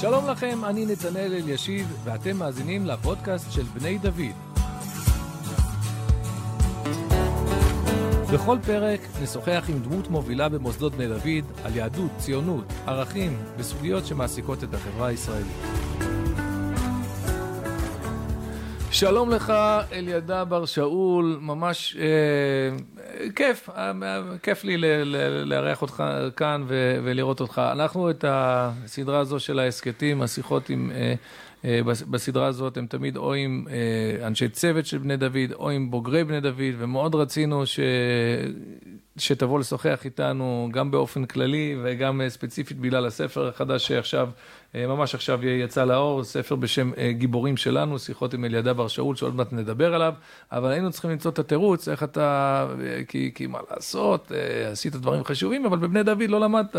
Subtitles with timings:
[0.00, 4.36] שלום לכם, אני נתנאל אלישיב, ואתם מאזינים לפודקאסט של בני דוד.
[8.34, 14.64] בכל פרק נשוחח עם דמות מובילה במוסדות בני דוד על יהדות, ציונות, ערכים וסוגיות שמעסיקות
[14.64, 15.85] את החברה הישראלית.
[18.98, 19.52] שלום לך,
[19.92, 23.92] אלידע בר שאול, ממש אה, כיף, אה,
[24.42, 24.76] כיף לי
[25.44, 26.04] לארח אותך
[26.36, 26.64] כאן
[27.04, 27.62] ולראות אותך.
[27.72, 30.90] אנחנו את הסדרה הזו של ההסכתים, השיחות עם...
[30.94, 31.14] אה,
[31.64, 31.80] אה,
[32.10, 36.24] בסדרה הזאת הם תמיד או עם אה, אנשי צוות של בני דוד או עם בוגרי
[36.24, 37.80] בני דוד, ומאוד רצינו ש...
[39.18, 44.28] שתבוא לשוחח איתנו גם באופן כללי וגם אה, ספציפית בגלל הספר החדש שעכשיו,
[44.74, 49.52] ממש עכשיו יצא לאור, ספר בשם גיבורים שלנו, שיחות עם אלידע בר שאול, שעוד מעט
[49.52, 50.14] נדבר עליו,
[50.52, 52.68] אבל היינו צריכים למצוא את התירוץ, איך אתה,
[53.08, 54.32] כי, כי מה לעשות,
[54.72, 56.76] עשית דברים חשובים, אבל בבני דוד לא למדת.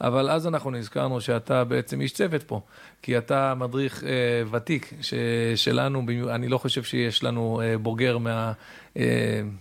[0.00, 2.60] אבל אז אנחנו נזכרנו שאתה בעצם איש צוות פה,
[3.02, 4.10] כי אתה מדריך אה,
[4.50, 5.14] ותיק ש,
[5.56, 8.52] שלנו, אני לא חושב שיש לנו אה, בוגר מה...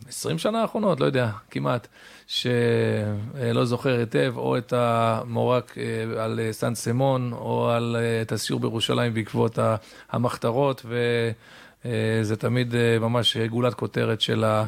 [0.08, 1.88] 20 אה, שנה האחרונות, לא יודע, כמעט,
[2.28, 9.14] שלא זוכר היטב, או את המורק אה, על סן סמון, או על את הסיור בירושלים
[9.14, 9.60] בעקבות
[10.10, 14.66] המחתרות, וזה תמיד ממש גולת כותרת של ה...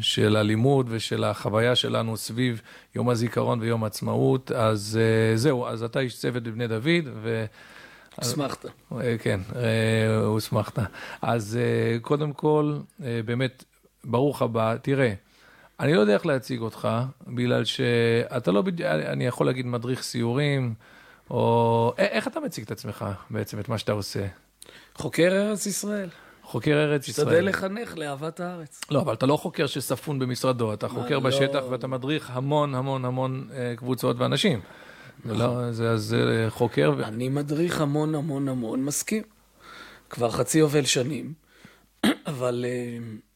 [0.00, 2.60] של הלימוד ושל החוויה שלנו סביב
[2.94, 4.52] יום הזיכרון ויום העצמאות.
[4.52, 5.00] אז
[5.34, 7.44] זהו, אז אתה איש צוות בבני דוד, ו...
[8.16, 8.66] הוסמכת.
[8.92, 10.78] אה, כן, אה, הוסמכת.
[11.22, 13.64] אז אה, קודם כל, באמת,
[14.04, 14.76] ברוך הבא.
[14.82, 15.12] תראה,
[15.80, 16.88] אני לא יודע איך להציג אותך,
[17.26, 20.74] בגלל שאתה לא, אני יכול להגיד מדריך סיורים,
[21.30, 24.26] או איך אתה מציג את עצמך בעצם, את מה שאתה עושה?
[24.94, 26.08] חוקר ארץ ישראל.
[26.42, 27.26] חוקר ארץ ישראל.
[27.26, 28.80] משתדל לחנך לאהבת הארץ.
[28.90, 33.48] לא, אבל אתה לא חוקר שספון במשרדו, אתה חוקר בשטח ואתה מדריך המון המון המון
[33.76, 34.60] קבוצות ואנשים.
[35.24, 36.94] לא, זה, זה חוקר.
[37.04, 39.22] אני מדריך המון המון המון, מסכים.
[40.10, 41.32] כבר חצי יובל שנים,
[42.26, 43.26] אבל uh,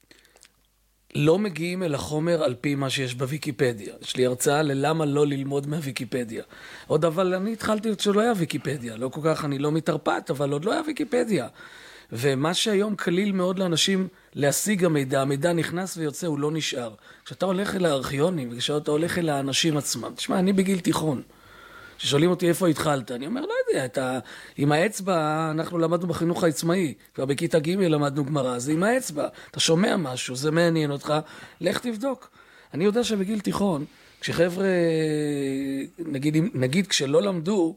[1.14, 3.94] לא מגיעים אל החומר על פי מה שיש בוויקיפדיה.
[4.02, 6.42] יש לי הרצאה ללמה לא ללמוד מהוויקיפדיה.
[6.86, 8.96] עוד אבל אני התחלתי עוד שלא היה ויקיפדיה.
[8.96, 11.48] לא כל כך, אני לא מתרפ"ט, אבל עוד לא היה ויקיפדיה.
[12.12, 16.94] ומה שהיום קליל מאוד לאנשים להשיג המידע, המידע נכנס ויוצא, הוא לא נשאר.
[17.24, 21.22] כשאתה הולך אל הארכיונים, וכשאתה הולך אל האנשים עצמם, תשמע, אני בגיל תיכון.
[22.00, 24.18] כששואלים אותי איפה התחלת, אני אומר, לא יודע, אתה,
[24.56, 29.60] עם האצבע, אנחנו למדנו בחינוך העצמאי, כבר בכיתה ג' למדנו גמרא, זה עם האצבע, אתה
[29.60, 31.14] שומע משהו, זה מעניין אותך,
[31.60, 32.30] לך תבדוק.
[32.74, 33.84] אני יודע שבגיל תיכון,
[34.20, 34.66] כשחבר'ה,
[35.98, 37.76] נגיד, נגיד כשלא למדו,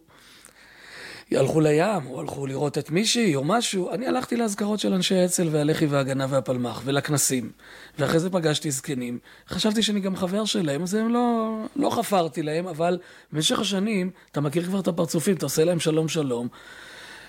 [1.32, 3.92] הלכו לים, או הלכו לראות את מישהי, או משהו.
[3.92, 7.52] אני הלכתי לאזכרות של אנשי האצ"ל והלח"י וההגנה והפלמ"ח, ולכנסים.
[8.00, 9.20] ואחרי זה פגשתי זקנים.
[9.48, 12.98] חשבתי שאני גם חבר שלהם, אז הם לא, לא חפרתי להם, אבל
[13.32, 16.48] במשך השנים, אתה מכיר כבר את הפרצופים, אתה עושה להם שלום שלום.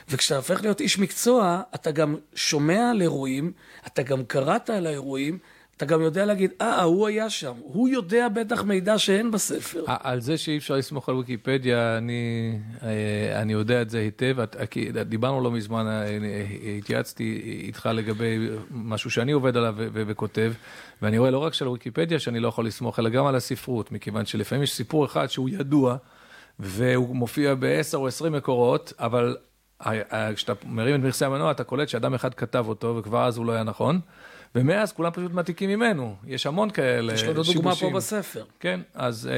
[0.09, 3.53] וכשאתה הופך להיות איש מקצוע, אתה גם שומע על אירועים,
[3.87, 5.39] אתה גם קראת על האירועים,
[5.77, 9.85] אתה גם יודע להגיד, אה, הוא היה שם, הוא יודע בטח מידע שאין בספר.
[9.87, 12.53] על זה שאי אפשר לסמוך על ויקיפדיה, אני,
[12.83, 14.37] אה, אני יודע את זה היטב,
[15.05, 16.19] דיברנו לא מזמן, אה,
[16.79, 20.53] התייעצתי איתך לגבי משהו שאני עובד עליו וכותב,
[21.03, 24.27] ואני רואה לא רק של ויקיפדיה שאני לא יכול לסמוך, אלא גם על הספרות, מכיוון
[24.27, 25.97] שלפעמים יש סיפור אחד שהוא ידוע,
[26.59, 29.37] והוא מופיע בעשר או עשרים מקורות, אבל
[30.35, 33.53] כשאתה מרים את מכסה המנוע, אתה קולט שאדם אחד כתב אותו, וכבר אז הוא לא
[33.53, 34.01] היה נכון.
[34.55, 37.43] ומאז כולם פשוט מעתיקים ממנו, יש המון כאלה שיבושים.
[37.43, 38.45] יש לנו דוגמה פה בספר.
[38.61, 39.31] כן, אז...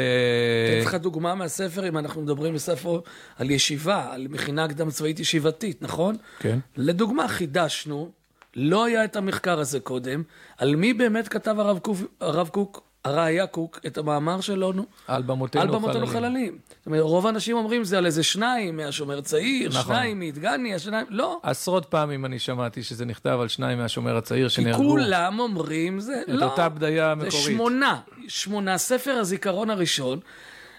[0.80, 3.00] אתן לך דוגמה מהספר, אם אנחנו מדברים בספר
[3.36, 6.16] על ישיבה, על מכינה קדם צבאית ישיבתית, נכון?
[6.38, 6.58] כן.
[6.76, 8.10] לדוגמה, חידשנו,
[8.56, 10.22] לא היה את המחקר הזה קודם,
[10.58, 15.78] על מי באמת כתב הרב קוק, הרב קוק הראיה קוק את המאמר שלנו על במותינו
[15.82, 16.06] חללים.
[16.06, 16.58] חללים.
[16.78, 19.82] זאת אומרת, רוב האנשים אומרים זה על איזה שניים מהשומר הצעיר, נכון.
[19.82, 21.40] שניים מדגניה, שניים, לא.
[21.42, 24.82] עשרות פעמים אני שמעתי שזה נכתב על שניים מהשומר הצעיר שנהרגו.
[24.82, 26.46] כי כולם אומרים זה, את לא.
[26.46, 27.32] את אותה בדיה מקורית.
[27.32, 28.78] זה שמונה, שמונה.
[28.78, 30.20] ספר הזיכרון הראשון,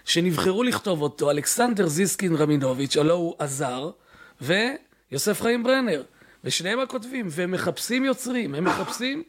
[0.06, 3.90] שנבחרו לכתוב אותו, אלכסנדר זיסקין רמינוביץ', הלוא הוא עזר,
[4.42, 6.04] ויוסף חיים ברנר.
[6.44, 9.24] ושניהם הכותבים, והם מחפשים יוצרים, הם מחפשים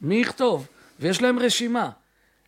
[0.00, 0.66] מי יכתוב,
[1.00, 1.90] ויש להם רשימה.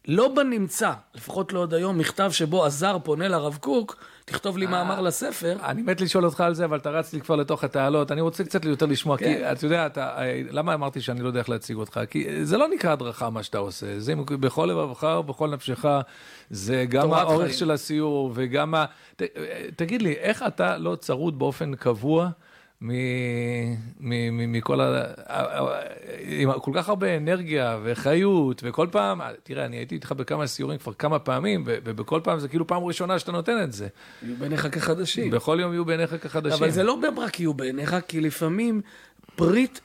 [0.09, 4.97] לא בנמצא, לפחות לא עוד היום, מכתב שבו עזר פונה לרב קוק, תכתוב לי מאמר
[4.97, 5.57] אה, לספר.
[5.65, 8.13] אני מת לשאול אותך על זה, אבל אתה רץ לי כבר לתוך התעלות.
[8.13, 9.49] אני רוצה קצת יותר לשמוע, כי כן.
[9.53, 12.01] אתה יודע, אה, למה אמרתי שאני לא יודע איך להציג אותך?
[12.11, 15.85] כי זה לא נקרא הדרכה מה שאתה עושה, זה בכל לבבך ובכל נפשך,
[16.51, 18.85] זה גם האורך של הסיור וגם ה...
[19.77, 22.31] תגיד לי, איך אתה לא צרוד באופן קבוע?
[24.01, 25.05] מכל ה...
[26.23, 30.93] עם כל כך הרבה אנרגיה וחיות, וכל פעם, תראה, אני הייתי איתך בכמה סיורים כבר
[30.93, 33.89] כמה פעמים, ובכל פעם זה כאילו פעם ראשונה שאתה נותן את זה.
[34.23, 35.31] יהיו בעיניך כחדשים.
[35.31, 36.59] בכל יום יהיו בעיניך כחדשים.
[36.59, 38.81] אבל זה לא רק יהיו בעיניך, כי לפעמים
[39.37, 39.79] פריט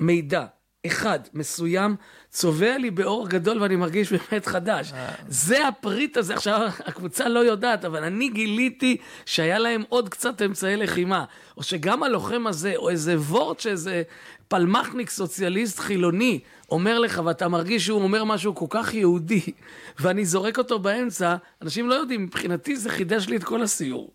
[0.00, 0.44] מידע
[0.86, 1.96] אחד מסוים
[2.30, 4.92] צובע לי באור גדול ואני מרגיש באמת חדש.
[5.28, 8.96] זה הפריט הזה, עכשיו הקבוצה לא יודעת, אבל אני גיליתי
[9.26, 11.24] שהיה להם עוד קצת אמצעי לחימה.
[11.56, 14.02] או שגם הלוחם הזה, או איזה וורט שאיזה
[14.48, 16.40] פלמחניק סוציאליסט חילוני
[16.70, 19.40] אומר לך, ואתה מרגיש שהוא אומר משהו כל כך יהודי,
[20.00, 24.10] ואני זורק אותו באמצע, אנשים לא יודעים, מבחינתי זה חידש לי את כל הסיור.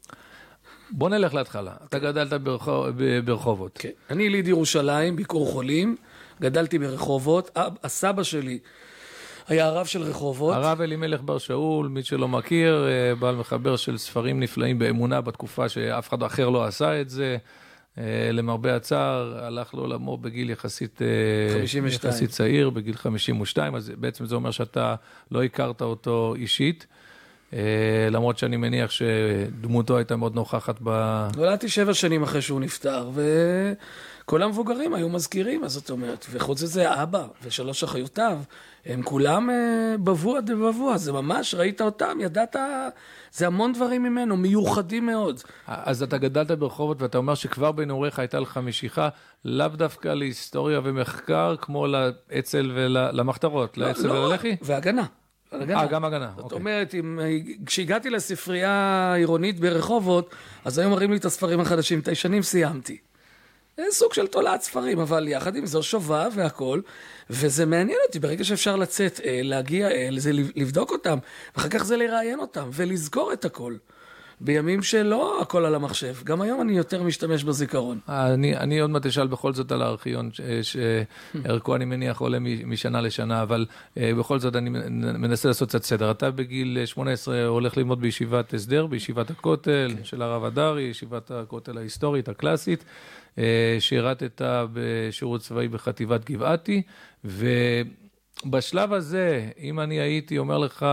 [0.91, 1.71] בוא נלך להתחלה.
[1.89, 2.87] אתה גדלת ברחוב,
[3.25, 3.77] ברחובות.
[3.79, 3.89] כן.
[4.09, 5.95] אני יליד ירושלים, ביקור חולים,
[6.41, 7.51] גדלתי ברחובות,
[7.83, 8.59] הסבא שלי
[9.47, 10.55] היה הרב של רחובות.
[10.55, 15.69] הרב אלימלך בר שאול, מי שלא מכיר, אה, בעל מחבר של ספרים נפלאים באמונה בתקופה
[15.69, 17.37] שאף אחד אחר לא עשה את זה.
[17.97, 21.07] אה, למרבה הצער, הלך לעולמו בגיל יחסית, אה,
[21.53, 22.11] 52.
[22.11, 24.95] יחסית צעיר, בגיל 52, אז בעצם זה אומר שאתה
[25.31, 26.87] לא הכרת אותו אישית.
[27.53, 27.59] אה,
[28.11, 30.89] למרות שאני מניח שדמותו הייתה מאוד נוכחת ב...
[31.35, 33.09] נולדתי שבע שנים אחרי שהוא נפטר,
[34.27, 38.39] וכל המבוגרים היו מזכירים, אז זאת אומרת, וחוץ מזה אבא ושלוש אחיותיו,
[38.85, 42.55] הם כולם אה, בבוע דבבוע, זה ממש, ראית אותם, ידעת,
[43.31, 45.41] זה המון דברים ממנו, מיוחדים מאוד.
[45.67, 49.09] אז אתה גדלת ברחובות ואתה אומר שכבר בנעוריך הייתה לך משיכה
[49.45, 54.55] לאו דווקא להיסטוריה ומחקר כמו לאצ"ל ולמחתרות, לאצ"ל לא, וללח"י?
[54.61, 55.05] והגנה.
[55.51, 55.81] הגנה.
[55.81, 56.57] אה, גם הגנה, זאת אוקיי.
[56.57, 57.19] אומרת, אם,
[57.65, 58.71] כשהגעתי לספרייה
[59.13, 60.35] העירונית ברחובות,
[60.65, 62.97] אז היו מראים לי את הספרים החדשים, את הישנים סיימתי.
[63.89, 66.81] סוג של תולעת ספרים, אבל יחד עם זו שובב והכול,
[67.29, 71.17] וזה מעניין אותי, ברגע שאפשר לצאת אל, להגיע אל, זה לבדוק אותם,
[71.55, 73.75] ואחר כך זה לראיין אותם, ולזכור את הכל.
[74.41, 76.15] בימים שלא הכל על המחשב.
[76.23, 77.99] גם היום אני יותר משתמש בזיכרון.
[78.09, 80.41] אני, אני עוד מעט אשאל בכל זאת על הארכיון, ש-
[81.43, 83.65] שערכו אני מניח עולה משנה לשנה, אבל
[83.97, 86.11] אה, בכל זאת אני מנ- מנסה לעשות קצת סדר.
[86.11, 92.29] אתה בגיל 18 הולך ללמוד בישיבת הסדר, בישיבת הכותל של הרב הדרי, ישיבת הכותל ההיסטורית,
[92.29, 92.83] הקלאסית.
[93.37, 94.41] אה, שירתת
[94.73, 96.81] בשירות צבאי בחטיבת גבעתי,
[97.23, 100.85] ובשלב הזה, אם אני הייתי אומר לך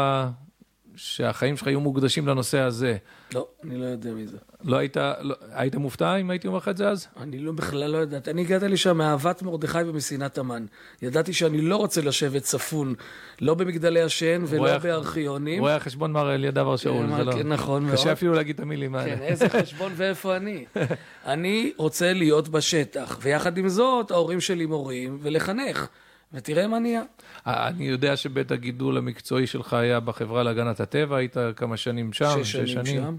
[0.96, 2.96] שהחיים שלך היו מוקדשים לנושא הזה,
[3.34, 4.36] לא, אני לא יודע מי זה.
[4.64, 7.06] לא היית, לא, היית מופתע אם הייתי אומר לך את זה אז?
[7.20, 8.28] אני לא, בכלל לא יודעת.
[8.28, 10.66] אני הגעתי לשם מאהבת מרדכי ומשנאת המן.
[11.02, 12.94] ידעתי שאני לא רוצה לשבת צפון,
[13.40, 15.60] לא במגדלי השן ולא רואה- בארכיונים.
[15.60, 17.32] רואה החשבון מר אליעד בר שאול, זה לא...
[17.32, 17.94] כן, נכון מאוד.
[17.98, 19.16] קשה אפילו להגיד את המילים האלה.
[19.16, 20.64] כן, איזה חשבון ואיפה אני.
[21.26, 25.86] אני רוצה להיות בשטח, ויחד עם זאת, ההורים שלי מורים, ולחנך.
[26.34, 27.02] ותראה מה נהיה.
[27.46, 32.56] אני יודע שבית הגידול המקצועי שלך היה בחברה להגנת הטבע, היית כמה שנים שם, שש
[32.56, 33.16] שנים שם.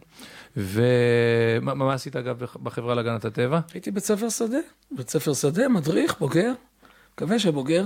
[0.58, 3.60] ומה מה עשית אגב בחברה להגנת הטבע?
[3.74, 4.58] הייתי בית ספר שדה.
[4.92, 6.52] בית ספר שדה, מדריך, בוגר.
[7.14, 7.84] מקווה שבוגר.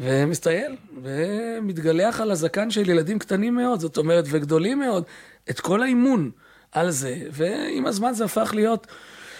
[0.00, 5.04] ומסטייל, ומתגלח על הזקן של ילדים קטנים מאוד, זאת אומרת, וגדולים מאוד,
[5.50, 6.30] את כל האימון
[6.72, 8.86] על זה, ועם הזמן זה הפך להיות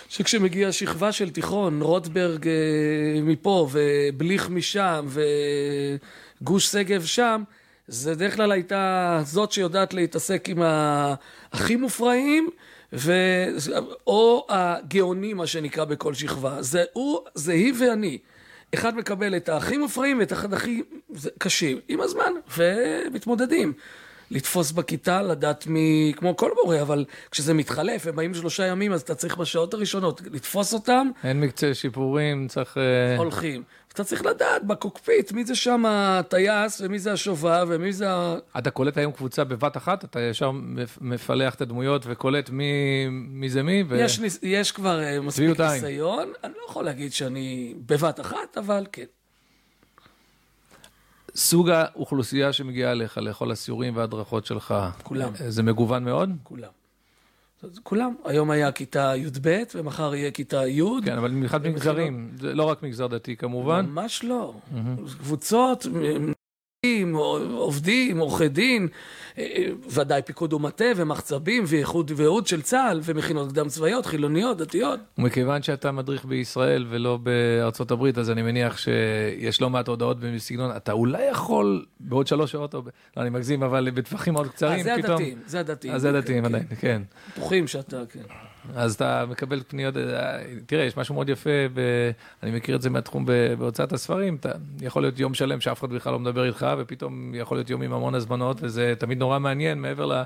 [0.08, 2.52] שכשמגיעה שכבה של תיכון, רוטברג אה,
[3.22, 5.06] מפה, ובליך משם,
[6.40, 7.42] וגוש שגב שם,
[7.88, 10.62] זה בדרך כלל הייתה זאת שיודעת להתעסק עם
[11.52, 12.50] הכי מופרעים,
[12.92, 13.12] ו...
[14.06, 16.62] או הגאונים, מה שנקרא, בכל שכבה.
[16.62, 18.18] זה הוא, זה היא ואני.
[18.74, 20.82] אחד מקבל את הכי מופרעים ואת אחד הכי
[21.38, 23.72] קשים, עם הזמן, ומתמודדים.
[24.30, 29.00] לתפוס בכיתה, לדעת מי, כמו כל מורה, אבל כשזה מתחלף, הם באים שלושה ימים, אז
[29.00, 32.78] אתה צריך בשעות הראשונות לתפוס אותם, אין מקצה שיפורים, צריך...
[32.78, 33.62] אה, הולכים.
[33.92, 38.36] אתה צריך לדעת בקוקפיט מי זה שם הטייס, ומי זה השובב, ומי זה ה...
[38.58, 40.04] אתה קולט היום קבוצה בבת אחת?
[40.04, 42.64] אתה ישר מפ- מפלח את הדמויות וקולט מי,
[43.10, 43.84] מי זה מי?
[43.88, 43.96] ו...
[43.96, 45.60] יש, יש כבר אה, מספיק.
[45.60, 49.04] ניסיון, אני לא יכול להגיד שאני בבת אחת, אבל כן.
[51.38, 55.30] סוג האוכלוסייה שמגיעה אליך לכל הסיורים וההדרכות שלך, כולם.
[55.48, 56.30] זה מגוון מאוד?
[56.42, 56.68] כולם.
[57.82, 58.14] כולם.
[58.24, 60.82] היום היה כיתה י"ב, ומחר יהיה כיתה י'.
[61.04, 63.86] כן, אבל במיוחד מגזרים, זה לא רק מגזר דתי כמובן.
[63.86, 64.54] ממש לא.
[65.18, 65.86] קבוצות,
[67.04, 67.14] מ-
[67.54, 68.88] עובדים, עורכי דין,
[69.38, 69.44] אה,
[69.90, 75.00] ודאי פיקוד ומטה ומחצבים ואיחוד וייעוד של צה"ל ומכינות קדם צבאיות, חילוניות, דתיות.
[75.18, 80.76] ומכיוון שאתה מדריך בישראל ולא בארצות הברית, אז אני מניח שיש לא מעט הודעות בסגנון,
[80.76, 82.82] אתה אולי יכול בעוד שלוש שעות, או.
[83.16, 85.12] לא, אני מגזים, אבל בטווחים מאוד קצרים, אז זה פתאום...
[85.14, 85.94] הדתיים, זה הדתיים.
[85.94, 87.02] אז זה דתיים כן, עדיין, כן.
[87.32, 88.47] בטוחים שאתה, כן.
[88.74, 91.80] אז אתה מקבל פניות, אה, תראה, יש משהו מאוד יפה, ב...
[92.42, 93.32] אני מכיר את זה מהתחום ב...
[93.58, 97.56] בהוצאת הספרים, אתה יכול להיות יום שלם שאף אחד בכלל לא מדבר איתך, ופתאום יכול
[97.56, 100.22] להיות יום עם המון הזמנות, וזה תמיד נורא מעניין, מעבר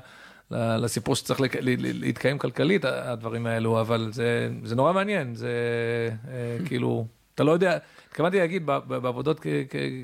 [0.51, 5.49] לסיפור שצריך להתקיים כלכלית, הדברים האלו, אבל זה, זה נורא מעניין, זה
[6.65, 9.45] כאילו, אתה לא יודע, התכוונתי להגיד, בעבודות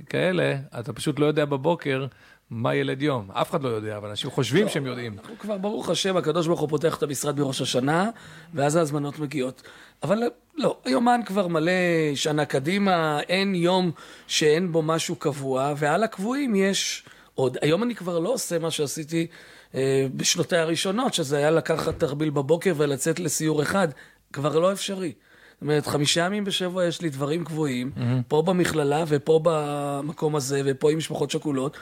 [0.09, 2.05] כאלה, אתה פשוט לא יודע בבוקר.
[2.51, 3.31] מה ילד יום?
[3.31, 5.15] אף אחד לא יודע, אבל אנשים חושבים לא, שהם יודעים.
[5.19, 8.09] אנחנו כבר, ברוך השם, הקדוש ברוך הוא פותח את המשרד בראש השנה,
[8.53, 9.61] ואז ההזמנות מגיעות.
[10.03, 10.23] אבל
[10.57, 11.71] לא, היומן כבר מלא
[12.15, 13.91] שנה קדימה, אין יום
[14.27, 17.57] שאין בו משהו קבוע, ועל הקבועים יש עוד.
[17.61, 19.27] היום אני כבר לא עושה מה שעשיתי
[19.75, 23.87] אה, בשנותיי הראשונות, שזה היה לקחת תרביל בבוקר ולצאת לסיור אחד.
[24.33, 25.13] כבר לא אפשרי.
[25.53, 28.01] זאת אומרת, חמישה ימים בשבוע יש לי דברים קבועים, mm-hmm.
[28.27, 31.77] פה במכללה ופה במקום הזה ופה עם משפחות שכולות,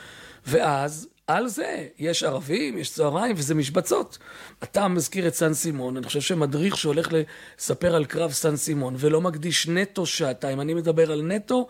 [0.47, 4.17] ואז על זה יש ערבים, יש צהריים וזה משבצות.
[4.63, 9.21] אתה מזכיר את סן סימון, אני חושב שמדריך שהולך לספר על קרב סן סימון ולא
[9.21, 11.67] מקדיש נטו שעתיים, אני מדבר על נטו,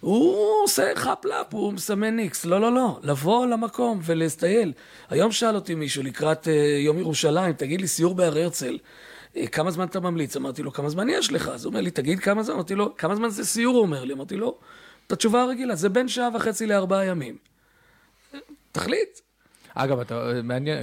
[0.00, 2.44] הוא עושה חפלאפ, הוא מסמן איקס.
[2.44, 4.72] לא, לא, לא, לבוא למקום ולהסטייל.
[5.10, 6.50] היום שאל אותי מישהו לקראת uh,
[6.84, 8.78] יום ירושלים, תגיד לי, סיור בהר הרצל.
[9.36, 10.36] אה, כמה זמן אתה ממליץ?
[10.36, 11.48] אמרתי לו, כמה זמן יש לך?
[11.48, 12.54] אז הוא אומר לי, תגיד כמה זמן?
[12.54, 13.74] אמרתי לו, כמה זמן זה סיור?
[13.74, 14.12] הוא אומר לי.
[14.12, 14.58] אמרתי לו,
[15.06, 17.36] את התשובה הרגילה, זה בין שעה וחצי לארבעה ימים.
[18.76, 19.20] תחליט.
[19.74, 20.78] אגב, אתה, מעניין,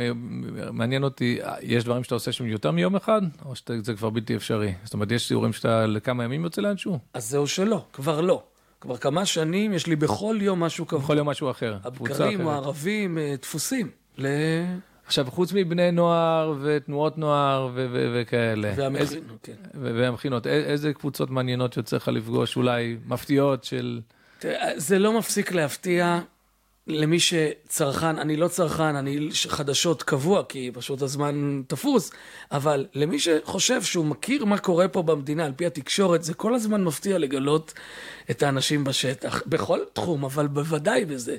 [0.71, 4.73] מעניין אותי, יש דברים שאתה עושה שם יותר מיום אחד, או שזה כבר בלתי אפשרי?
[4.83, 6.99] זאת אומרת, יש סיורים שאתה לכמה ימים יוצא לאנשהו?
[7.13, 8.43] אז זהו שלא, כבר לא.
[8.81, 11.01] כבר כמה שנים יש לי בכל יום משהו קבוע.
[11.01, 11.77] בכל יום משהו אחר.
[11.83, 13.89] הבקרים, הערבים, אה, דפוסים.
[14.17, 14.27] ל...
[15.05, 18.73] עכשיו, חוץ מבני נוער ותנועות נוער ו- ו- וכאלה.
[18.75, 19.53] והמכינות, כן.
[19.73, 24.01] והמכינות, איזה קבוצות מעניינות יוצא לך לפגוש, אולי מפתיעות של...
[24.75, 26.19] זה לא מפסיק להפתיע.
[26.87, 32.11] למי שצרכן, אני לא צרכן, אני חדשות קבוע, כי פשוט הזמן תפוס,
[32.51, 36.83] אבל למי שחושב שהוא מכיר מה קורה פה במדינה על פי התקשורת, זה כל הזמן
[36.83, 37.73] מפתיע לגלות
[38.31, 41.37] את האנשים בשטח, בכל תחום, אבל בוודאי בזה.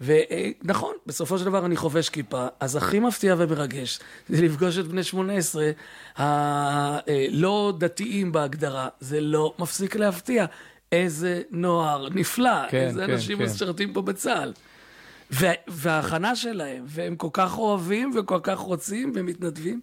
[0.00, 3.98] ונכון, בסופו של דבר אני חובש כיפה, אז הכי מפתיע ומרגש
[4.28, 5.70] זה לפגוש את בני 18
[6.16, 10.46] הלא דתיים בהגדרה, זה לא מפסיק להפתיע.
[10.92, 13.44] איזה נוער נפלא, כן, איזה כן, אנשים כן.
[13.44, 14.52] משרתים פה בצה"ל.
[15.68, 19.80] וההכנה שלהם, והם כל כך אוהבים וכל כך רוצים ומתנדבים,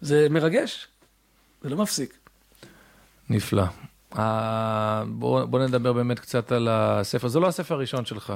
[0.00, 0.88] זה מרגש,
[1.62, 2.18] זה לא מפסיק.
[3.30, 3.64] נפלא.
[4.14, 4.18] Uh,
[5.08, 8.32] בוא, בוא נדבר באמת קצת על הספר, זה לא הספר הראשון שלך.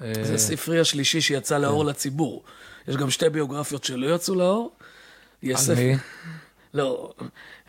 [0.00, 0.38] זה uh...
[0.38, 1.88] ספרי השלישי שיצא לאור כן.
[1.88, 2.44] לציבור.
[2.88, 4.76] יש גם שתי ביוגרפיות שלא יצאו לאור.
[5.44, 5.74] על ספר...
[5.74, 5.96] מי?
[6.74, 7.12] לא,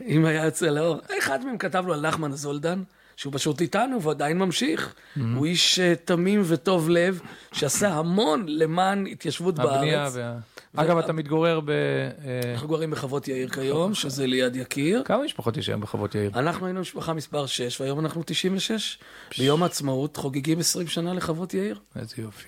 [0.06, 2.84] אם היה יוצא לאור, אחד מהם כתב לו על נחמן זולדן.
[3.18, 4.94] שהוא פשוט איתנו ועדיין ממשיך.
[4.94, 5.22] Mm-hmm.
[5.36, 7.22] הוא איש uh, תמים וטוב לב,
[7.52, 10.12] שעשה המון למען התיישבות בארץ.
[10.16, 10.38] וה...
[10.76, 11.70] אגב, אתה מתגורר ב...
[11.70, 15.04] אה, אנחנו גרים בחוות יאיר כיום, שזה ליד יקיר.
[15.06, 16.32] כמה משפחות יש היום בחוות יאיר?
[16.36, 19.00] אנחנו היינו משפחה מספר 6, והיום אנחנו 96.
[19.38, 21.80] ביום העצמאות חוגגים 20 שנה לחוות יאיר.
[21.96, 22.48] איזה יופי.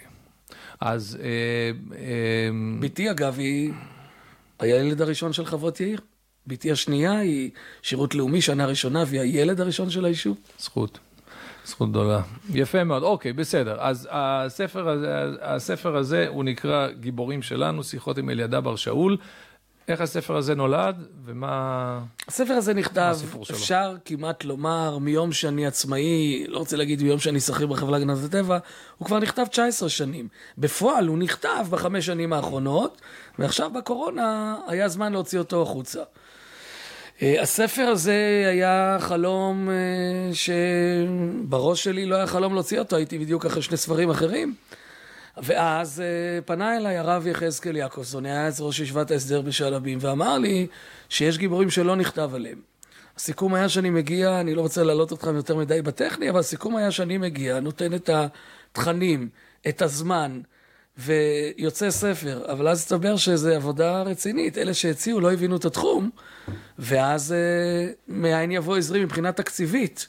[0.82, 1.18] אז...
[1.22, 1.72] אה,
[2.80, 3.72] בתי, אגב, היא
[4.60, 6.02] הילד הראשון של חוות יאיר.
[6.50, 7.50] בתי השנייה היא
[7.82, 10.38] שירות לאומי, שנה ראשונה, והיא הילד הראשון של היישוב.
[10.60, 11.00] זכות.
[11.66, 12.22] זכות גדולה.
[12.54, 13.78] יפה מאוד, אוקיי, בסדר.
[13.80, 19.18] אז הספר הזה, הספר הזה הוא נקרא גיבורים שלנו, שיחות עם אלידע בר שאול.
[19.88, 23.18] איך הספר הזה נולד ומה הספר הזה נכתב,
[23.52, 28.58] אפשר כמעט לומר, מיום שאני עצמאי, לא רוצה להגיד מיום שאני שכיר בחברה להגנת הטבע,
[28.98, 30.28] הוא כבר נכתב 19 שנים.
[30.58, 33.02] בפועל הוא נכתב בחמש שנים האחרונות,
[33.40, 36.04] ועכשיו בקורונה היה זמן להוציא אותו החוצה.
[37.22, 43.46] אה, הספר הזה היה חלום אה, שבראש שלי לא היה חלום להוציא אותו, הייתי בדיוק
[43.46, 44.56] אחרי שני ספרים אחרים.
[45.44, 50.68] ואז uh, פנה אליי הרב יחזקאל יעקובסון, היה אז ראש ישיבת ההסדר בשעלבים, ואמר לי
[51.10, 52.62] שיש גיבורים שלא נכתב עליהם.
[53.18, 56.92] הסיכום היה שאני מגיע, אני לא רוצה להעלות אתכם יותר מדי בטכני, אבל הסיכום היה
[56.92, 59.30] שאני מגיע, נותן את התכנים,
[59.70, 60.42] את הזמן,
[61.00, 62.52] ויוצא ספר.
[62.52, 64.58] אבל אז הסתבר שזו עבודה רצינית.
[64.58, 66.10] אלה שהציעו לא הבינו את התחום,
[66.80, 70.08] ואז uh, מאין יבוא עזרי מבחינה תקציבית.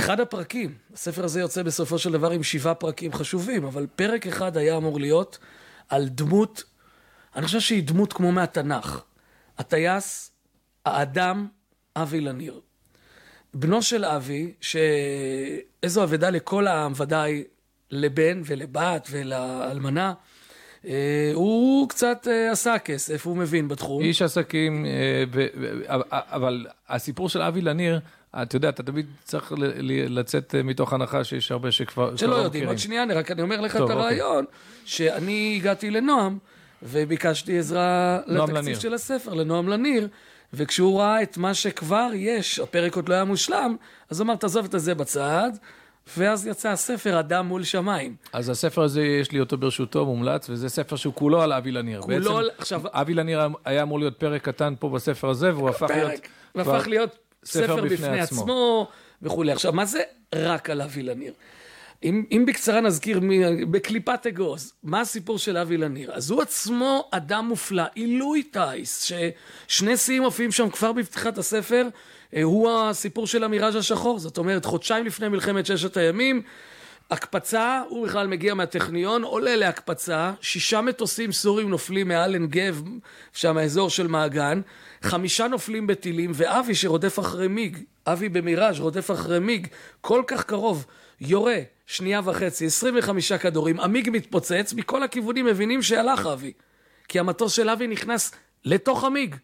[0.00, 4.56] אחד הפרקים, הספר הזה יוצא בסופו של דבר עם שבעה פרקים חשובים, אבל פרק אחד
[4.56, 5.38] היה אמור להיות
[5.88, 6.64] על דמות,
[7.36, 9.00] אני חושב שהיא דמות כמו מהתנ"ך.
[9.58, 10.30] הטייס,
[10.86, 11.46] האדם,
[11.96, 12.60] אבי לניר.
[13.54, 17.44] בנו של אבי, שאיזו אבדה לכל העם, ודאי
[17.90, 20.12] לבן ולבת ולאלמנה,
[20.86, 24.02] אה, הוא קצת אה, עשה כסף, הוא מבין בתחום.
[24.02, 25.24] איש עסקים, אה,
[26.10, 28.00] אבל הסיפור של אבי לניר,
[28.42, 29.52] אתה יודע, אתה תמיד צריך
[30.08, 32.16] לצאת מתוך הנחה שיש הרבה שכבר...
[32.16, 33.96] שלא יודעים, עוד שנייה, רק אני אומר לך את אוקיי.
[33.96, 34.44] הרעיון,
[34.84, 36.38] שאני הגעתי לנועם,
[36.82, 40.08] וביקשתי עזרה לתקציב של הספר, לנועם לניר,
[40.52, 43.76] וכשהוא ראה את מה שכבר יש, הפרק עוד לא היה מושלם,
[44.10, 45.50] אז הוא אמר, תעזוב את הזה בצד,
[46.16, 48.16] ואז יצא הספר אדם מול שמיים.
[48.32, 52.00] אז הספר הזה, יש לי אותו ברשותו, מומלץ, וזה ספר שהוא כולו על אבי לניר.
[52.00, 55.68] כולו בעצם, על- עכשיו- אבי לניר היה אמור להיות פרק קטן פה בספר הזה, והוא
[55.70, 56.10] הפך להיות...
[56.10, 57.10] פרק, כבר והפך להיות
[57.44, 58.42] ספר ספר בפני בפני עצמו.
[58.42, 58.88] עצמו
[59.22, 59.52] וכולי.
[59.52, 60.00] עכשיו, מה זה
[60.34, 61.32] רק על אבי לניר?
[62.02, 66.12] אם, אם בקצרה נזכיר מי, בקליפת אגוז, מה הסיפור של אבי לניר?
[66.12, 69.12] אז הוא עצמו אדם מופלא, עילוי טיס,
[69.68, 71.88] ששני שיאים מופיעים שם כבר בפתיחת הספר,
[72.34, 76.42] אה, הוא הסיפור של המיראז' השחור, זאת אומרת, חודשיים לפני מלחמת ששת הימים,
[77.10, 82.82] הקפצה, הוא בכלל מגיע מהטכניון, עולה להקפצה, שישה מטוסים סורים נופלים מעל עין גב,
[83.32, 84.60] שם האזור של מעגן,
[85.02, 89.66] חמישה נופלים בטילים, ואבי שרודף אחרי מיג, אבי במיראז' רודף אחרי מיג,
[90.00, 90.86] כל כך קרוב,
[91.20, 96.52] יורה, שנייה וחצי, 25 כדורים, המיג מתפוצץ, מכל הכיוונים מבינים שהלך אבי.
[97.08, 98.32] כי המטוס של אבי נכנס
[98.64, 99.36] לתוך המיג.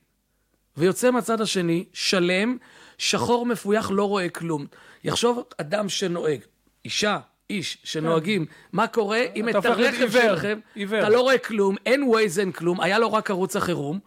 [0.76, 2.56] ויוצא מהצד השני, שלם,
[2.98, 4.66] שחור מפויח, לא רואה כלום.
[5.04, 6.40] יחשוב אדם שנוהג,
[6.84, 7.18] אישה,
[7.50, 10.58] איש, שנוהגים, מה קורה אם את הרכב שלכם.
[10.98, 13.98] אתה לא רואה כלום, אין ווייז, אין כלום, היה לו רק ערוץ החירום.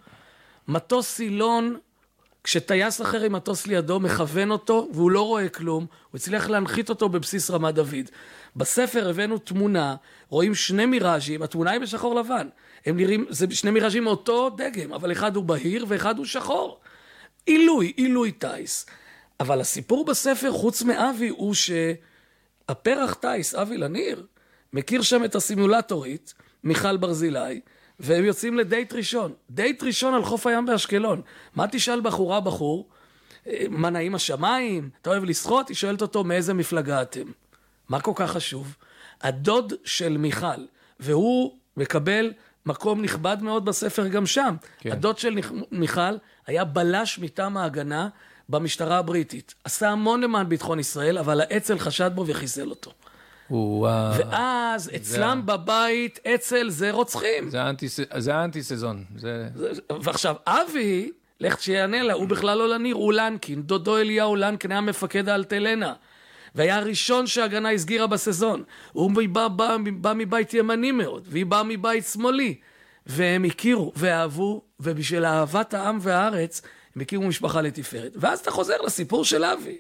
[0.68, 1.78] מטוס סילון,
[2.46, 7.10] כשטייס אחר עם מטוס לידו, מכוון אותו, והוא לא רואה כלום, הוא הצליח להנחית אותו
[7.10, 8.10] בבסיס רמת דוד.
[8.56, 9.96] בספר הבאנו תמונה,
[10.30, 12.48] רואים שני מיראז'ים, התמונה היא בשחור לבן.
[12.86, 16.80] הם נראים, זה שני מיראז'ים מאותו דגם, אבל אחד הוא בהיר ואחד הוא שחור.
[17.46, 18.86] עילוי, עילוי טיס.
[19.40, 24.26] אבל הסיפור בספר, חוץ מאבי, הוא שהפרח טיס, אבי לניר,
[24.74, 26.34] מכיר שם את הסימולטורית,
[26.64, 27.62] מיכל ברזילי,
[28.00, 29.34] והם יוצאים לדייט ראשון.
[29.50, 31.22] דייט ראשון על חוף הים באשקלון.
[31.56, 32.90] מה תשאל בחורה בחור?
[33.70, 34.90] מה נעים השמיים?
[35.02, 35.70] אתה אוהב לשחות?
[35.70, 37.32] היא שואלת אותו מאיזה מפלגה אתם.
[37.90, 38.76] מה כל כך חשוב?
[39.22, 40.66] הדוד של מיכל,
[41.00, 42.34] והוא מקבל
[42.66, 44.56] מקום נכבד מאוד בספר גם שם.
[44.80, 44.92] כן.
[44.92, 45.40] הדוד של
[45.72, 46.02] מיכל
[46.48, 48.10] היה בלש מטעם ההגנה
[48.50, 49.54] במשטרה הבריטית.
[49.64, 52.92] עשה המון למען ביטחון ישראל, אבל האצ"ל חשד בו וחיסל אותו.
[54.18, 57.50] ואז אצלם בבית, אצ"ל זה רוצחים.
[57.50, 57.88] זה האנטי-
[59.18, 59.48] זה.
[59.56, 59.70] זה...
[60.02, 63.62] ועכשיו, אבי, לך שיענה לה, הוא בכלל לא לניר, הוא לנקין.
[63.62, 65.94] דודו אליהו לנקין היה מפקד האלטלנה.
[66.56, 68.64] והיה הראשון שההגנה הסגירה בסזון.
[68.92, 72.56] הוא בא, בא, בא מבית ימני מאוד, והיא באה מבית שמאלי.
[73.06, 76.62] והם הכירו ואהבו, ובשביל אהבת העם והארץ,
[76.96, 78.12] הם הקימו משפחה לתפארת.
[78.16, 79.78] ואז אתה חוזר לסיפור של אבי.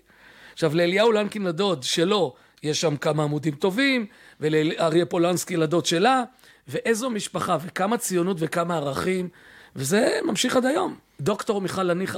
[0.54, 4.05] עכשיו, לאליהו לנקין לדוד שלו, יש שם כמה עמודים טובים,
[4.39, 6.24] ולאריה פולנסקי לדוד שלה,
[6.68, 9.29] ואיזו משפחה, וכמה ציונות וכמה ערכים,
[9.75, 10.96] וזה ממשיך עד היום.
[11.22, 12.09] דוקטור מיכל לניר,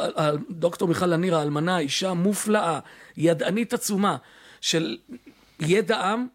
[0.50, 2.80] דוקטור מיכל לניר האלמנה, אישה מופלאה,
[3.17, 4.17] ידענית עצומה,
[4.62, 4.97] של
[5.60, 6.28] ידע עם,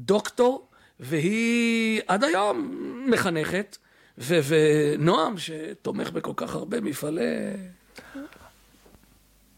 [0.00, 0.68] דוקטור,
[1.00, 2.70] והיא עד היום
[3.10, 3.76] מחנכת,
[4.18, 7.22] ונועם, שתומך בכל כך הרבה מפעלי...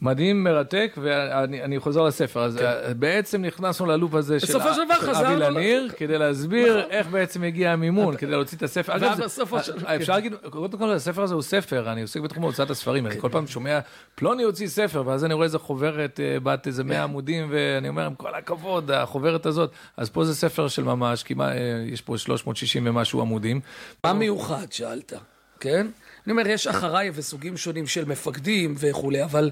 [0.02, 2.42] מדהים, מרתק, ואני אני חוזר לספר.
[2.44, 4.52] אז אה, בעצם נכנסנו ללופ הזה של כן.
[4.52, 6.90] של אבי לניר, כדי להסביר נכון.
[6.90, 8.96] איך בעצם הגיע המימון, כדי להוציא את הספר.
[8.96, 12.20] אגב, זה- בסופו של- אה, אפשר להגיד, קודם כל, הספר הזה הוא ספר, אני עוסק
[12.20, 13.78] בתחום הוצאת הספרים, אני כל פעם שומע,
[14.14, 18.06] פלוני הוציא ספר, ואז אני רואה איזה חוברת אה, בת איזה 100 עמודים, ואני אומר,
[18.06, 19.70] עם כל הכבוד, החוברת הזאת.
[19.96, 23.60] אז פה זה ספר של ממש, כמעט, אה, יש פה 360 ומשהו עמודים.
[24.04, 25.12] מה מיוחד, שאלת,
[25.60, 25.86] כן?
[26.26, 29.50] אני אומר, יש אחריי וסוגים שונים של מפקדים וכולי, אבל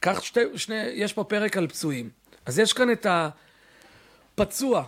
[0.00, 2.10] קח שתי, שני, יש פה פרק על פצועים.
[2.46, 3.06] אז יש כאן את
[4.38, 4.84] הפצוע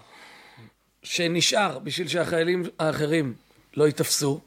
[1.02, 3.34] שנשאר בשביל שהחיילים האחרים
[3.76, 4.40] לא ייתפסו.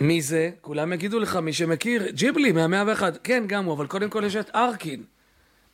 [0.00, 0.50] מי זה?
[0.60, 3.16] כולם יגידו לך, מי שמכיר, ג'יבלי מהמאה ואחד.
[3.16, 5.04] כן, גם הוא, אבל קודם כל יש את ארקין.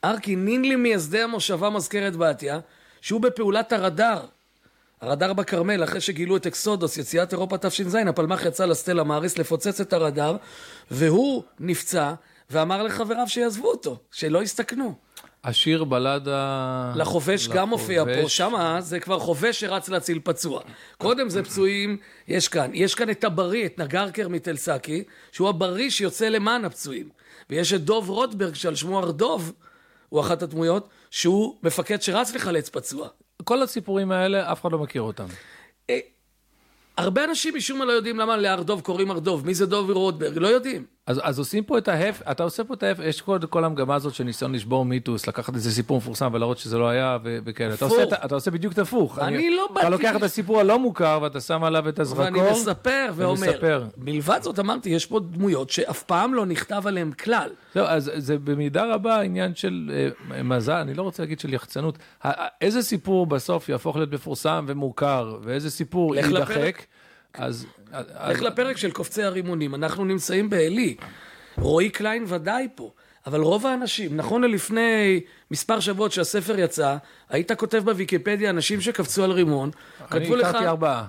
[0.05, 2.61] ארקין, נינלי מייסדי המושבה מזכרת בתיה,
[3.01, 4.27] שהוא בפעולת הרדאר.
[5.07, 9.93] הרדאר בכרמל, אחרי שגילו את אקסודוס, יציאת אירופה תש"ז, הפלמ"ח יצא לסטלה מאריס לפוצץ את
[9.93, 10.37] הרדאר,
[10.91, 12.13] והוא נפצע,
[12.51, 14.95] ואמר לחבריו שיעזבו אותו, שלא יסתכנו.
[15.45, 16.93] השיר בלדה...
[16.97, 18.29] לחובש גם מופיע פה.
[18.29, 20.61] שמה זה כבר חובש שרץ להציל פצוע.
[20.99, 21.97] קודם זה פצועים,
[22.29, 22.71] יש כאן.
[22.75, 27.09] יש כאן את הבריא, את נגרקר מתל סאקי, שהוא הבריא שיוצא למען הפצועים.
[27.51, 29.53] ויש את דוב רוטברג, שעל שמו הרדוב,
[30.09, 33.09] הוא אחת הדמויות, שהוא מפקד שרץ לחלץ פצוע.
[33.47, 35.27] כל הסיפורים האלה, אף אחד לא מכיר אותם.
[35.91, 35.99] אה,
[36.97, 39.47] הרבה אנשים משום מה לא יודעים למה להר דוב קוראים הר דוב.
[39.47, 40.39] מי זה דוב רוטברג?
[40.39, 40.96] לא יודעים.
[41.07, 42.23] אז, אז עושים פה את ההפ...
[42.31, 42.99] אתה עושה פה את ההפ...
[43.05, 46.79] יש כל, כל המגמה הזאת של ניסיון לשבור מיתוס, לקחת איזה סיפור מפורסם ולהראות שזה
[46.79, 47.75] לא היה ו- וכאלה.
[47.75, 47.99] אתה הפוך.
[47.99, 49.19] עושה, את ה- אתה עושה בדיוק את הפוך.
[49.19, 52.25] אני לא אתה באתי- לוקח את הסיפור הלא מוכר ואתה שם עליו את הזרקור.
[52.43, 53.41] ואני מספר ואומר.
[53.49, 53.85] ומספר.
[53.99, 57.51] מלבד זאת אמרתי, יש פה דמויות שאף פעם לא נכתב עליהן כלל.
[57.75, 59.91] זהו, אז זה במידה רבה עניין של
[60.35, 61.99] אה, מזל, אני לא רוצה להגיד של יחצנות.
[62.61, 66.87] איזה סיפור בסוף יהפוך להיות מפורסם ומוכר, ואיזה סיפור יידחק, לפרק.
[67.37, 67.67] אז...
[68.29, 70.97] לך לפרק של קופצי הרימונים, אנחנו נמצאים בעלי.
[71.59, 72.91] רועי קליין ודאי פה.
[73.27, 75.21] אבל רוב האנשים, נכון ללפני
[75.51, 76.97] מספר שבועות שהספר יצא,
[77.29, 79.71] היית כותב בוויקיפדיה אנשים שקפצו על רימון,
[80.13, 81.07] אני הכרתי ארבעה.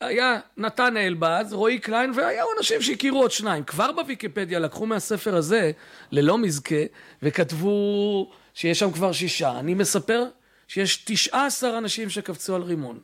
[0.00, 3.64] היה נתן אלבז, רועי קליין, והיו אנשים שהכירו עוד שניים.
[3.64, 5.70] כבר בוויקיפדיה לקחו מהספר הזה,
[6.12, 6.74] ללא מזכה,
[7.22, 9.58] וכתבו שיש שם כבר שישה.
[9.58, 10.24] אני מספר
[10.68, 12.98] שיש תשעה עשר אנשים שקפצו על רימון.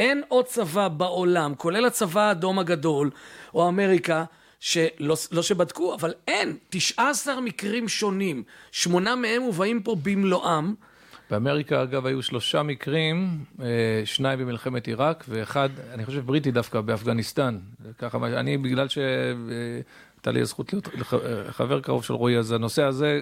[0.00, 3.10] אין עוד צבא בעולם, כולל הצבא האדום הגדול,
[3.54, 4.24] או אמריקה,
[4.60, 10.74] שלא לא שבדקו, אבל אין, 19 מקרים שונים, שמונה מהם מובאים פה במלואם.
[11.30, 13.66] באמריקה, אגב, היו שלושה מקרים, אה,
[14.04, 17.58] שניים במלחמת עיראק, ואחד, אני חושב בריטי דווקא, באפגניסטן.
[17.98, 20.88] ככה, אני, בגלל שהייתה לי הזכות להיות
[21.48, 23.20] חבר קרוב של רועי, אז הנושא הזה,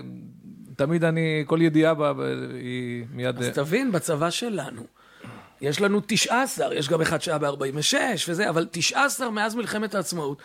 [0.76, 2.12] תמיד אני, כל ידיעה בה,
[2.54, 3.38] היא מיד...
[3.38, 4.97] אז תבין, בצבא שלנו.
[5.60, 7.94] יש לנו 19, יש גם אחד שהיה ב-46
[8.28, 10.38] וזה, אבל 19 מאז מלחמת העצמאות.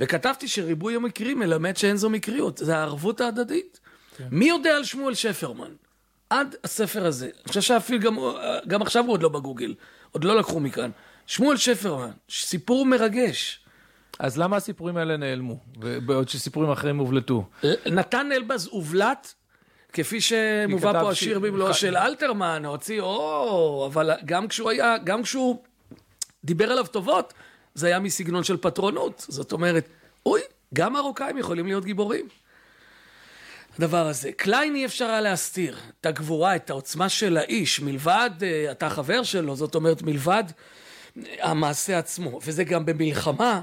[0.00, 3.80] וכתבתי שריבוי המקרים מלמד שאין זו מקריות, זה הערבות ההדדית.
[4.16, 4.28] כן.
[4.30, 5.70] מי יודע על שמואל שפרמן?
[6.30, 7.26] עד הספר הזה.
[7.26, 8.18] אני חושב שאפילו גם,
[8.66, 9.74] גם עכשיו הוא עוד לא בגוגל,
[10.12, 10.90] עוד לא לקחו מכאן.
[11.26, 13.64] שמואל שפרמן, סיפור מרגש.
[14.18, 15.60] אז למה הסיפורים האלה נעלמו,
[16.06, 17.44] בעוד שסיפורים אחרים הובלטו?
[17.86, 19.34] נתן אלבז הובלט,
[19.92, 25.62] כפי שמובא פה השיר במלואו של אלתרמן, הוציא, או, אבל גם כשהוא היה, גם כשהוא
[26.44, 27.34] דיבר עליו טובות,
[27.74, 29.24] זה היה מסגנון של פטרונות.
[29.28, 29.88] זאת אומרת,
[30.26, 30.40] אוי,
[30.74, 32.28] גם מרוקאים יכולים להיות גיבורים.
[33.78, 34.32] הדבר הזה.
[34.32, 39.22] קליין אי אפשר היה להסתיר את הגבורה, את העוצמה של האיש, מלבד, אה, אתה חבר
[39.22, 40.44] שלו, זאת אומרת, מלבד
[41.40, 42.40] המעשה עצמו.
[42.44, 43.60] וזה גם במלחמה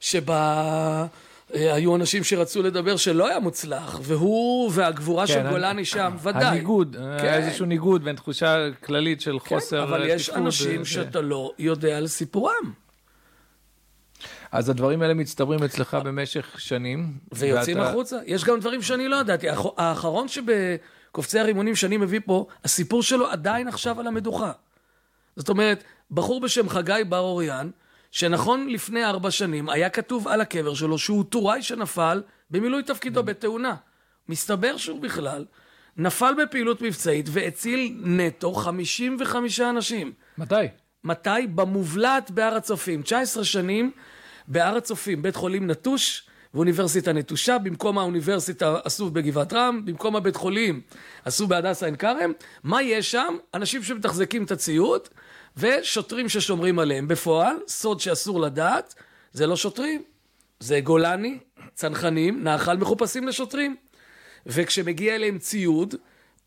[0.00, 1.06] שבה אה,
[1.52, 6.44] היו אנשים שרצו לדבר שלא היה מוצלח, והוא והגבורה כן, של גולני שם, ודאי.
[6.44, 7.32] הניגוד, אה, כן.
[7.32, 9.82] איזשהו ניגוד בין תחושה כללית של כן, חוסר...
[9.82, 12.72] אבל יש אנשים שאתה לא יודע על סיפורם.
[14.52, 17.12] אז הדברים האלה מצטברים אצלך במשך שנים.
[17.32, 17.90] ויוצאים ואתה...
[17.90, 18.18] החוצה.
[18.26, 19.46] יש גם דברים שאני לא ידעתי.
[19.76, 24.52] האחרון שבקופצי הרימונים שאני מביא פה, הסיפור שלו עדיין עכשיו על המדוכה.
[25.36, 27.70] זאת אומרת, בחור בשם חגי בר אוריאן,
[28.14, 33.22] שנכון לפני ארבע שנים היה כתוב על הקבר שלו שהוא טוראי שנפל במילוי תפקידו mm.
[33.22, 33.74] בתאונה.
[34.28, 35.44] מסתבר שהוא בכלל
[35.96, 40.12] נפל בפעילות מבצעית והציל נטו 55 אנשים.
[40.38, 40.54] מתי?
[41.04, 41.30] מתי?
[41.54, 43.02] במובלעת בהר הצופים.
[43.02, 43.90] 19 שנים
[44.48, 50.80] בהר הצופים, בית חולים נטוש ואוניברסיטה נטושה, במקום האוניברסיטה עשו בגבעת רם, במקום הבית חולים
[51.24, 52.32] עשו בהדסה עין כרם.
[52.64, 53.36] מה יש שם?
[53.54, 55.08] אנשים שמתחזקים את הציוד
[55.56, 57.08] ושוטרים ששומרים עליהם.
[57.08, 58.94] בפועל, סוד שאסור לדעת,
[59.32, 60.02] זה לא שוטרים,
[60.60, 61.38] זה גולני,
[61.74, 63.76] צנחנים, נאכל מחופשים לשוטרים.
[64.46, 65.94] וכשמגיע אליהם ציוד,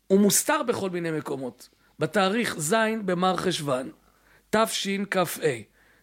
[0.06, 1.68] הוא מוסתר בכל מיני מקומות.
[1.98, 3.90] בתאריך ז' במר חשוון,
[4.50, 5.22] תשכ"ה,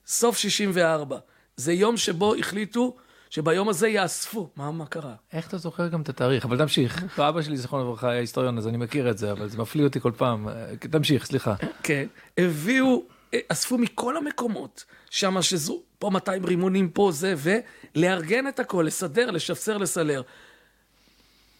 [0.07, 1.17] סוף 64.
[1.55, 2.95] זה יום שבו החליטו
[3.29, 4.49] שביום הזה יאספו.
[4.55, 5.15] מה, מה קרה?
[5.33, 6.45] איך אתה זוכר גם את התאריך?
[6.45, 7.03] אבל תמשיך.
[7.19, 9.99] אבא שלי, זיכרונו לברכה, היה היסטוריון, אז אני מכיר את זה, אבל זה מפליא אותי
[9.99, 10.47] כל פעם.
[10.79, 11.55] תמשיך, סליחה.
[11.83, 12.05] כן.
[12.37, 13.03] הביאו,
[13.47, 19.77] אספו מכל המקומות, שם שזו, פה 200 רימונים, פה זה, ולארגן את הכל, לסדר, לשפצר,
[19.77, 20.21] לסלר.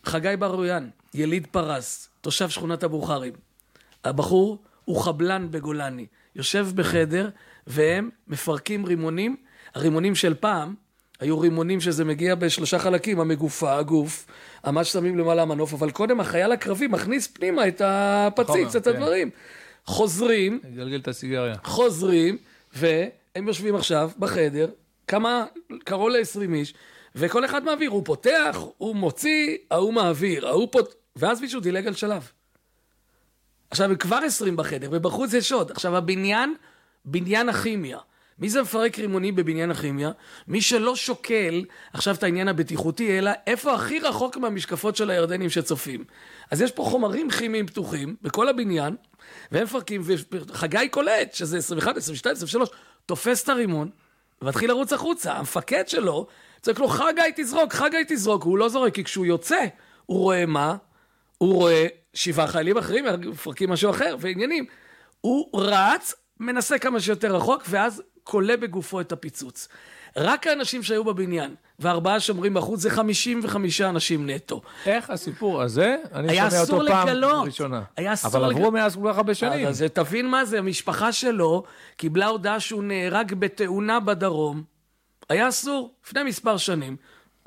[0.06, 3.34] חגי בר-אוריין, יליד פרס, תושב שכונת הבוכרים.
[4.04, 6.06] הבחור הוא חבלן בגולני.
[6.36, 7.30] יושב בחדר,
[7.68, 9.36] והם מפרקים רימונים
[9.76, 10.76] הרימונים של פעם,
[11.20, 14.28] היו רימונים שזה מגיע בשלושה חלקים, המגופה, הגוף,
[14.66, 18.90] מה ששמים למעלה המנוף, אבל קודם החייל הקרבי מכניס פנימה את הפציץ, את כן.
[18.90, 19.30] הדברים.
[19.86, 21.56] חוזרים, גלגל את הסיגריה.
[21.64, 22.38] חוזרים,
[22.74, 24.68] והם יושבים עכשיו בחדר,
[25.08, 25.46] כמה,
[25.84, 26.74] קרוב ל-20 איש,
[27.16, 30.96] וכל אחד מעביר, הוא פותח, הוא מוציא, ההוא מעביר, ההוא פות...
[31.16, 32.32] ואז מישהו דילג על שלב.
[33.70, 35.72] עכשיו, הם כבר 20 בחדר, ובחוץ יש עוד.
[35.72, 36.56] עכשיו, הבניין,
[37.06, 37.98] בניין הכימיה.
[38.40, 40.12] מי זה מפרק רימונים בבניין הכימיה?
[40.48, 46.04] מי שלא שוקל עכשיו את העניין הבטיחותי, אלא איפה הכי רחוק מהמשקפות של הירדנים שצופים.
[46.52, 48.96] אז יש פה חומרים כימיים פתוחים בכל הבניין,
[49.52, 52.70] והם מפרקים, וחגי קולט, שזה 21, 22, 23,
[53.06, 53.90] תופס את הרימון,
[54.42, 55.34] ומתחיל לרוץ החוצה.
[55.34, 56.28] המפקד שלו
[56.62, 59.66] צועק לו, חגי תזרוק, חגי תזרוק, הוא לא זורק, כי כשהוא יוצא,
[60.06, 60.76] הוא רואה מה?
[61.38, 64.66] הוא רואה שבעה חיילים אחרים, מפרקים משהו אחר, ועניינים.
[65.22, 69.68] הוא רץ, מנסה כמה שיותר רחוק, ואז כולא בגופו את הפיצוץ.
[70.18, 74.62] רק האנשים שהיו בבניין וארבעה שומרים בחוץ זה 55 אנשים נטו.
[74.86, 77.46] איך הסיפור הזה, אני שומע אותו פעם לגלות.
[77.46, 77.82] ראשונה.
[77.98, 78.52] היה אסור לגלות.
[78.52, 79.68] אבל עברו מאז כל כך הרבה שנים.
[79.68, 81.64] אז תבין מה זה, המשפחה שלו
[81.98, 84.64] קיבלה הודעה שהוא נהרג בתאונה בדרום.
[85.30, 86.96] היה אסור, לפני מספר שנים.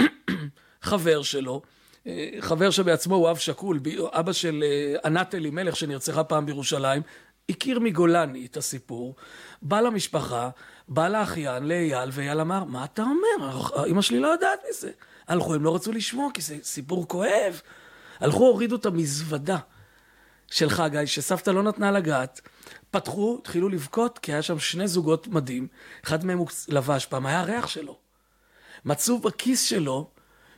[0.82, 1.62] חבר שלו,
[2.06, 3.80] אה, חבר שבעצמו הוא אב שכול,
[4.12, 7.02] אבא של אה, ענת אלימלך שנרצחה פעם בירושלים,
[7.48, 9.14] הכיר מגולני את הסיפור,
[9.62, 10.50] בא למשפחה,
[10.88, 13.60] בא לאחיין, לאייל, ואייל אמר, מה אתה אומר?
[13.86, 14.90] אמא שלי לא יודעת מזה.
[15.28, 17.60] הלכו, הם לא רצו לשמוע, כי זה סיפור כואב.
[18.20, 19.58] הלכו, הורידו את המזוודה
[20.50, 22.40] של חגי, שסבתא לא נתנה לגעת,
[22.90, 25.68] פתחו, התחילו לבכות, כי היה שם שני זוגות מדים,
[26.04, 27.98] אחד מהם הוא לבש פעם, היה הריח שלו.
[28.84, 30.10] מצאו בכיס שלו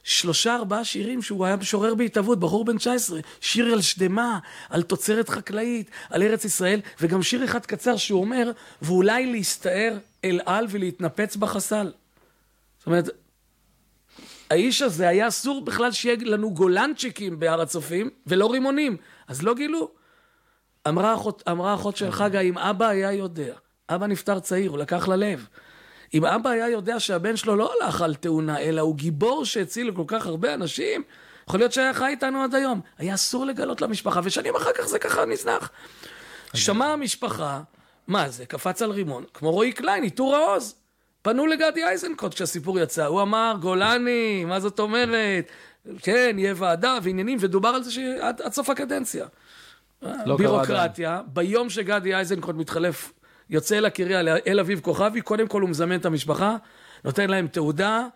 [0.04, 4.38] שלושה ארבעה שירים שהוא היה משורר בהתהוות, בחור בן 19, שיר על שדמה,
[4.70, 8.50] על תוצרת חקלאית, על ארץ ישראל, וגם שיר אחד קצר שהוא אומר,
[8.82, 11.92] ואולי להסתער אל על ולהתנפץ בחסל.
[12.78, 13.08] זאת אומרת,
[14.50, 18.96] האיש הזה היה אסור בכלל שיהיה לנו גולנצ'יקים בהר הצופים, ולא רימונים,
[19.28, 19.90] אז לא גילו.
[20.88, 23.54] אמרה אחות, אמרה אחות של חגה, אם אבא היה יודע,
[23.88, 25.46] אבא נפטר צעיר, הוא לקח ללב.
[26.14, 30.04] אם אבא היה יודע שהבן שלו לא הלך על תאונה, אלא הוא גיבור שהציל כל
[30.06, 31.02] כך הרבה אנשים,
[31.48, 32.80] יכול להיות שהיה חי איתנו עד היום.
[32.98, 35.70] היה אסור לגלות למשפחה, ושנים אחר כך זה ככה נזנח.
[36.54, 37.60] שמעה המשפחה,
[38.06, 40.74] מה זה, קפץ על רימון, כמו רועי קליין, עיטור העוז.
[41.22, 45.50] פנו לגדי איזנקוט כשהסיפור יצא, הוא אמר, גולני, מה זאת אומרת?
[45.98, 49.26] כן, יהיה ועדה ועניינים, ודובר על זה שעד עד סוף הקדנציה.
[50.02, 53.12] לא בירוקרטיה, ביום שגדי איזנקוט מתחלף,
[53.50, 56.56] יוצא אל הקריה, אל אביב כוכבי, קודם כל הוא מזמן את המשפחה,
[57.04, 58.06] נותן להם תעודה,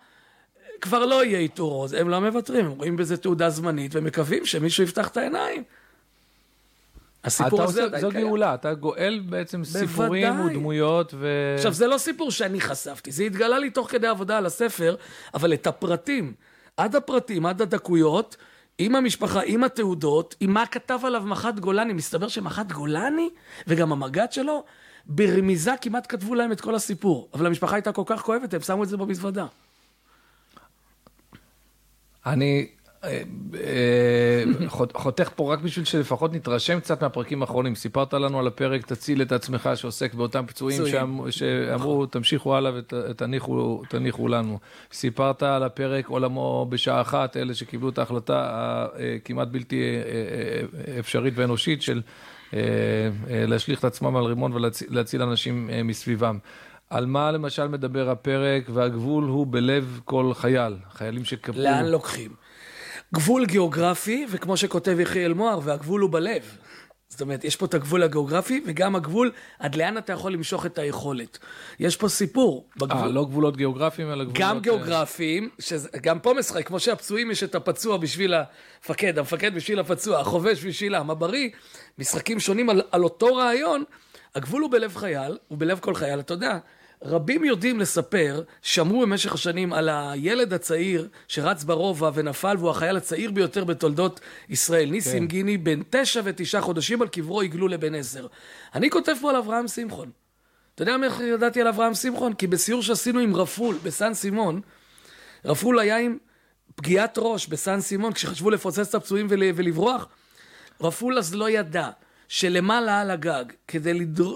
[0.81, 4.83] כבר לא יהיה עיטור עוז, הם לא מוותרים, הם רואים בזה תעודה זמנית ומקווים שמישהו
[4.83, 5.63] יפתח את העיניים.
[7.23, 8.27] הסיפור הזה עושה, עדיין זו קיים.
[8.27, 10.55] גאולה, אתה גואל בעצם סיפורים בוודאי.
[10.55, 11.27] ודמויות ו...
[11.57, 14.95] עכשיו, זה לא סיפור שאני חשפתי, זה התגלה לי תוך כדי עבודה על הספר,
[15.33, 16.33] אבל את הפרטים,
[16.77, 18.37] עד הפרטים, עד הדקויות,
[18.77, 23.29] עם המשפחה, עם התעודות, עם מה כתב עליו מח"ט גולני, מסתבר שמח"ט גולני,
[23.67, 24.63] וגם המג"ד שלו,
[25.07, 27.29] ברמיזה כמעט כתבו להם את כל הסיפור.
[27.33, 29.45] אבל המשפחה הייתה כל כך כואבת, הם שמו את זה במזוודה.
[32.25, 32.67] אני
[33.03, 33.21] אה,
[33.53, 37.75] אה, חות- חותך פה רק בשביל שלפחות נתרשם קצת מהפרקים האחרונים.
[37.75, 40.93] סיפרת לנו על הפרק תציל את עצמך שעוסק באותם פצועים פצועים.
[40.95, 44.59] שאמ- שאמרו תמשיכו הלאה ותניחו תניחו לנו.
[44.91, 48.47] סיפרת על הפרק עולמו בשעה אחת, אלה שקיבלו את ההחלטה
[49.15, 49.85] הכמעט בלתי אה,
[50.93, 52.01] אה, אפשרית ואנושית של
[53.29, 56.37] להשליך את עצמם על רימון ולהציל אנשים אה, מסביבם.
[56.89, 61.61] על מה למשל מדבר הפרק, והגבול הוא בלב כל חייל, חיילים שקפאו.
[61.61, 62.31] לאן לוקחים?
[63.13, 66.57] גבול גיאוגרפי, וכמו שכותב יחיאל מוהר, והגבול הוא בלב.
[67.09, 70.77] זאת אומרת, יש פה את הגבול הגיאוגרפי, וגם הגבול עד לאן אתה יכול למשוך את
[70.77, 71.37] היכולת.
[71.79, 72.67] יש פה סיפור.
[72.69, 73.07] אה, בגבול.
[73.07, 74.39] לא גבולות גיאוגרפיים, אלא גבולות...
[74.39, 79.79] גם אה, גיאוגרפיים, שגם פה משחק, כמו שהפצועים יש את הפצוע בשביל המפקד, המפקד בשביל
[79.79, 81.49] הפצוע, החובש בשביל העם הבריא,
[81.97, 83.83] משחקים שונים על, על אותו רעיון,
[84.35, 86.57] הגבול הוא בלב חייל, הוא בלב כל חייל, אתה יודע,
[87.03, 93.31] רבים יודעים לספר, שמעו במשך השנים על הילד הצעיר שרץ ברובע ונפל, והוא החייל הצעיר
[93.31, 95.27] ביותר בתולדות ישראל, ניסים כן.
[95.27, 98.27] גיני, בן תשע ותשעה חודשים, על קברו עיגלו לבן עשר.
[98.75, 100.11] אני כותב פה על אברהם שמחון.
[100.75, 102.33] אתה יודע איך ידעתי על אברהם שמחון?
[102.33, 104.61] כי בסיור שעשינו עם רפול בסן סימון,
[105.45, 106.17] רפול היה עם
[106.75, 110.07] פגיעת ראש בסן סימון, כשחשבו לפוצץ את הפצועים ול, ולברוח,
[110.81, 111.89] רפול אז לא ידע
[112.27, 114.35] שלמעלה על הגג, כדי לדר...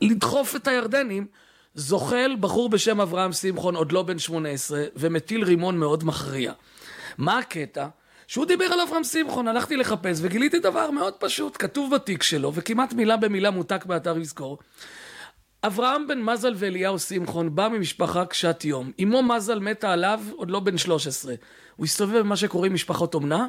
[0.00, 1.26] לדחוף את הירדנים,
[1.74, 6.52] זוחל בחור בשם אברהם שמחון, עוד לא בן 18, ומטיל רימון מאוד מכריע.
[7.18, 7.86] מה הקטע?
[8.26, 12.92] שהוא דיבר על אברהם שמחון, הלכתי לחפש וגיליתי דבר מאוד פשוט, כתוב בתיק שלו, וכמעט
[12.92, 14.58] מילה במילה מותק באתר יזכור.
[15.66, 18.92] אברהם בן מזל ואליהו שמחון בא ממשפחה קשת יום.
[19.02, 21.34] אמו מזל מתה עליו עוד לא בן 13.
[21.76, 23.46] הוא הסתובב במה שקוראים משפחות אומנה,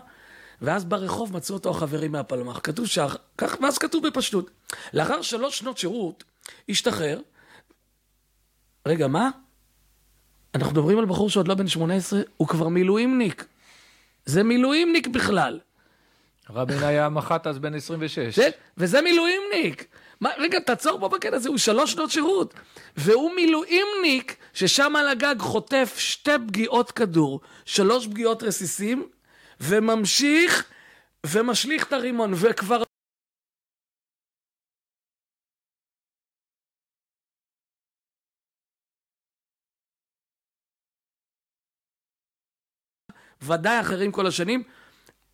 [0.62, 2.60] ואז ברחוב מצאו אותו החברים מהפלמ"ח.
[2.64, 3.08] כתוב שה...
[3.38, 4.52] כך, ואז כתוב בפשטות.
[4.94, 6.24] לאחר שלוש שנות שירות,
[6.70, 7.20] השתחרר.
[8.86, 9.30] רגע, מה?
[10.56, 13.46] אנחנו מדברים על בחור שעוד לא בן 18, הוא כבר מילואימניק.
[14.26, 15.60] זה מילואימניק בכלל.
[16.50, 18.36] רבין היה מח"ט אז בן 26.
[18.36, 19.86] זה, וזה מילואימניק.
[20.22, 22.54] מה, רגע, תעצור פה בקטע הזה, הוא שלוש שנות שירות.
[22.98, 29.08] והוא מילואימניק ששם על הגג חוטף שתי פגיעות כדור, שלוש פגיעות רסיסים,
[29.62, 30.72] וממשיך
[31.26, 32.84] ומשליך את הרימון, וכבר...
[43.42, 44.64] ודאי אחרים כל השנים,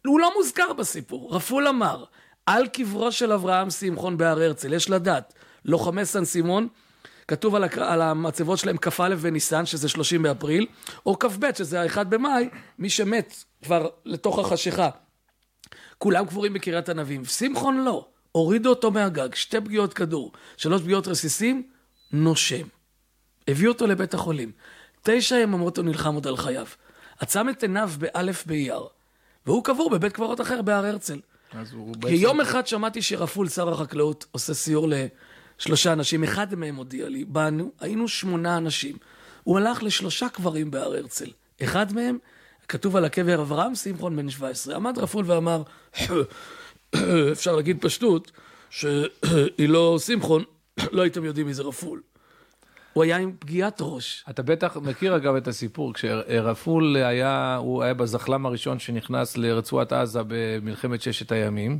[0.06, 1.36] הוא לא מוזכר בסיפור.
[1.36, 2.06] רפול אמר,
[2.46, 5.34] על קברו של אברהם שמחון בהר הרצל, יש לדעת,
[5.66, 6.68] לוחמי סן סימון,
[7.28, 7.84] כתוב על, הקר...
[7.84, 10.68] על המצבות שלהם כ"א בניסן, שזה 30 באפריל,
[11.06, 14.90] או כ"ב, שזה ה-1 במאי, מי שמת כבר לתוך החשיכה.
[15.98, 17.26] כולם קבורים בקריית ענבים.
[17.26, 21.70] שמחון לא, הורידו אותו מהגג, שתי פגיעות כדור, שלוש פגיעות רסיסים,
[22.12, 22.68] נושם.
[23.48, 24.52] הביאו אותו לבית החולים.
[25.02, 26.68] תשע יממות הוא נלחם עוד על חייו.
[27.20, 28.84] עצם את עיניו באלף באייר,
[29.46, 31.20] והוא קבור בבית קברות אחר בהר הרצל.
[31.52, 32.16] אז הוא כי.
[32.16, 34.88] יום אחד שמעתי שרפול, שר החקלאות, עושה סיור
[35.60, 38.98] לשלושה אנשים, אחד מהם הודיע לי, באנו, היינו שמונה אנשים.
[39.44, 41.30] הוא הלך לשלושה קברים בהר הרצל.
[41.64, 42.18] אחד מהם
[42.68, 44.76] כתוב על הקבר אברהם שמחון בן 17.
[44.76, 45.64] עמד רפול ואמר,
[47.32, 48.32] אפשר להגיד פשטות,
[48.70, 50.44] שהיא לא שמחון,
[50.92, 52.02] לא הייתם יודעים מי זה רפול.
[52.94, 54.26] הוא היה עם פגיעת ראש.
[54.30, 60.20] אתה בטח מכיר אגב את הסיפור, כשרפול היה, הוא היה בזחלם הראשון שנכנס לרצועת עזה
[60.28, 61.80] במלחמת ששת הימים.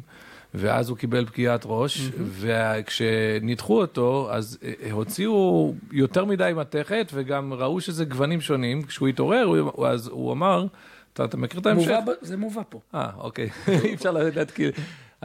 [0.54, 7.82] ואז הוא קיבל פגיעת ראש, וכשניתחו אותו, אז אה, הוציאו יותר מדי מתכת, וגם ראו
[7.82, 8.84] שזה גוונים שונים.
[8.84, 10.66] כשהוא התעורר, אז הוא אמר,
[11.14, 11.98] אתה, אתה מכיר את ההמשך?
[12.22, 12.80] זה מובא פה.
[12.96, 13.50] אה, אוקיי.
[13.84, 14.12] אי אפשר
[14.52, 14.72] כאילו.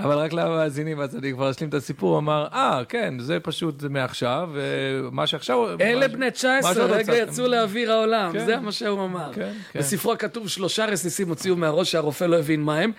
[0.03, 3.83] אבל רק למאזינים, אז אני כבר אשלים את הסיפור, הוא אמר, אה, כן, זה פשוט
[3.83, 5.81] מעכשיו, ומה שעכשיו...
[5.81, 8.47] אלה בני 19, רגע יצאו לאוויר העולם, כן.
[8.47, 9.33] זה מה שהוא אמר.
[9.35, 9.79] כן, כן.
[9.79, 12.93] בספרו כתוב שלושה רסיסים הוציאו מהראש שהרופא לא הבין מה הם.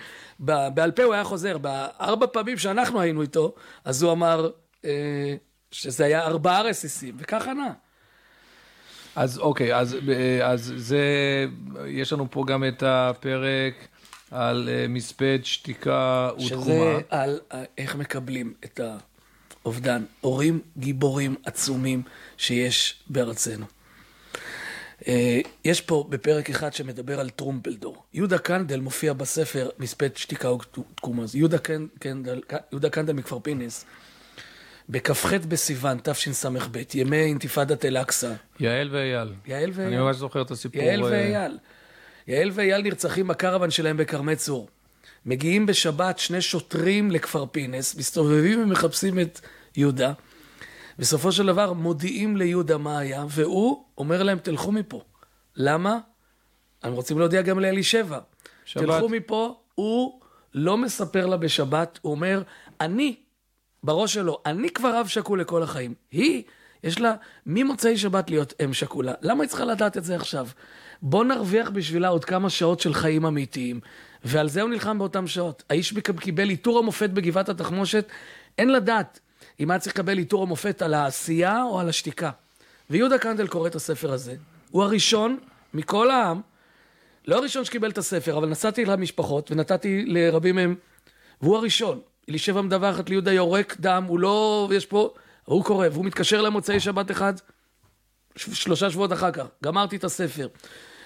[0.74, 4.50] בעל פה הוא היה חוזר, בארבע פעמים שאנחנו היינו איתו, אז הוא אמר
[4.84, 5.34] אה,
[5.70, 7.72] שזה היה ארבעה רסיסים, וכך ענה.
[9.16, 11.04] אז אוקיי, אז, אה, אז זה,
[11.86, 13.74] יש לנו פה גם את הפרק
[14.30, 16.62] על uh, מספד, שתיקה ותחומה.
[16.62, 18.80] שזה על uh, איך מקבלים את
[19.62, 20.04] האובדן.
[20.20, 22.02] הורים גיבורים עצומים
[22.36, 23.66] שיש בארצנו.
[25.00, 25.06] Uh,
[25.64, 28.02] יש פה בפרק אחד שמדבר על טרומפלדור.
[28.14, 31.24] יהודה קנדל מופיע בספר מספד, שתיקה ותקומה.
[31.34, 31.58] יהודה,
[31.98, 32.40] קנדל,
[32.72, 33.84] יהודה קנדל מכפר פינס.
[34.88, 38.32] בכ"ח בסיוון, תשס"ב, ימי אינתיפאדת אל-אקצא.
[38.60, 39.32] יעל ואייל.
[39.46, 39.92] יעל ואייל.
[39.92, 40.82] אני ממש זוכר את הסיפור.
[40.82, 41.58] יעל ואייל.
[42.26, 44.68] יעל ואייל נרצחים בקרוון שלהם בכרמי צור.
[45.26, 49.40] מגיעים בשבת שני שוטרים לכפר פינס, מסתובבים ומחפשים את
[49.76, 50.12] יהודה.
[50.98, 55.02] בסופו של דבר מודיעים ליהודה מה היה, והוא אומר להם, תלכו מפה.
[55.56, 55.98] למה?
[56.82, 58.18] הם רוצים להודיע גם לאלישבע.
[58.64, 58.84] שבת.
[58.84, 60.20] תלכו מפה, הוא
[60.54, 62.42] לא מספר לה בשבת, הוא אומר,
[62.80, 63.16] אני,
[63.82, 65.94] בראש שלו, אני כבר אב שכול לכל החיים.
[66.10, 66.42] היא,
[66.84, 67.14] יש לה
[67.46, 69.12] ממוצאי שבת להיות אם שכולה.
[69.22, 70.48] למה היא צריכה לדעת את זה עכשיו?
[71.02, 73.80] בוא נרוויח בשבילה עוד כמה שעות של חיים אמיתיים.
[74.24, 75.62] ועל זה הוא נלחם באותן שעות.
[75.70, 78.08] האיש קיבל עיטור המופת בגבעת התחמושת,
[78.58, 79.20] אין לדעת
[79.60, 82.30] אם היה צריך לקבל עיטור המופת על העשייה או על השתיקה.
[82.90, 84.34] ויהודה קנדל קורא את הספר הזה.
[84.70, 85.38] הוא הראשון
[85.74, 86.40] מכל העם,
[87.26, 90.74] לא הראשון שקיבל את הספר, אבל נסעתי למשפחות ונתתי לרבים מהם,
[91.42, 92.00] והוא הראשון.
[92.28, 97.10] אלישבע מדווחת ליהודה יורק דם, הוא לא, יש פה, הוא קורא, והוא מתקשר למוצאי שבת
[97.10, 97.34] אחד,
[98.36, 100.48] שלושה שבועות אחר כך, גמרתי את הספר.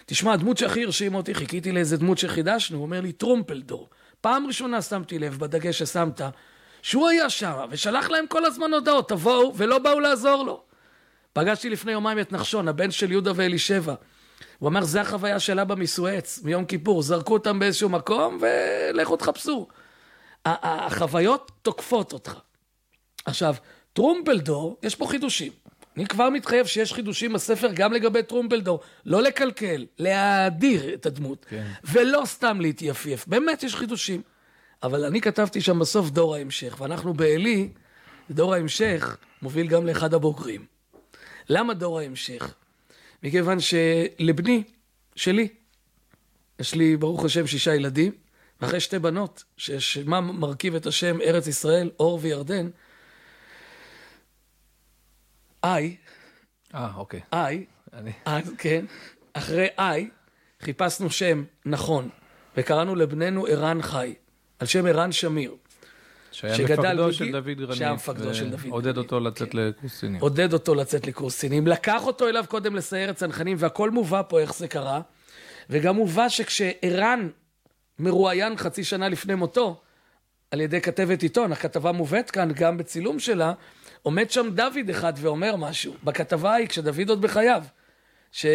[0.07, 3.89] תשמע, הדמות שהכי הרשים אותי, חיכיתי לאיזה דמות שחידשנו, הוא אומר לי, טרומפלדור.
[4.21, 6.21] פעם ראשונה שמתי לב, בדגש ששמת,
[6.83, 10.63] שהוא היה שם, ושלח להם כל הזמן הודעות, תבואו, ולא באו לעזור לו.
[11.33, 13.95] פגשתי לפני יומיים את נחשון, הבן של יהודה ואלישבע.
[14.59, 17.03] הוא אמר, זה החוויה של אבא מסואץ, מיום כיפור.
[17.03, 19.69] זרקו אותם באיזשהו מקום, ולכו תחפשו.
[20.45, 22.39] החוויות תוקפות אותך.
[23.25, 23.55] עכשיו,
[23.93, 25.53] טרומפלדור, יש פה חידושים.
[25.97, 28.81] אני כבר מתחייב שיש חידושים בספר גם לגבי טרומפלדור.
[29.07, 31.47] לא לקלקל, להאדיר את הדמות.
[31.49, 31.67] כן.
[31.85, 33.27] ולא סתם להתייפייף.
[33.27, 34.23] באמת יש חידושים.
[34.85, 37.69] אבל אני כתבתי שם בסוף דור ההמשך, ואנחנו בעלי,
[38.31, 40.65] דור ההמשך מוביל גם לאחד הבוגרים.
[41.49, 42.55] למה דור ההמשך?
[43.23, 44.63] מכיוון שלבני,
[45.17, 45.49] שלי,
[46.61, 48.13] יש לי ברוך השם שישה ילדים,
[48.61, 52.71] ואחרי שתי בנות, שמה מרכיב את השם ארץ ישראל, אור וירדן,
[55.65, 55.97] איי,
[56.75, 57.21] אה, אוקיי.
[57.33, 57.65] איי,
[58.25, 58.85] אז כן,
[59.33, 60.09] אחרי איי,
[60.61, 62.09] חיפשנו שם נכון,
[62.57, 64.15] וקראנו לבננו ערן חי,
[64.59, 65.55] על שם ערן שמיר.
[66.33, 67.77] שהיה מפקדו של דוד גרנית.
[67.77, 68.73] שהיה מפקדו של דוד גרנית.
[68.73, 69.59] עודד אותו לצאת כן.
[69.59, 70.21] לקורס קצינים.
[70.21, 71.67] עודד אותו לצאת לקורס קצינים.
[71.67, 75.01] לקח אותו אליו קודם לסיירת צנחנים, והכל מובא פה איך זה קרה.
[75.71, 77.29] וגם מובא שכשערן
[77.99, 79.81] מרואיין חצי שנה לפני מותו,
[80.51, 83.53] על ידי כתבת עיתון, הכתבה מובאת כאן גם בצילום שלה,
[84.05, 87.63] עומד שם דוד אחד ואומר משהו, בכתבה ההיא, כשדוד עוד בחייו.
[88.33, 88.47] ש...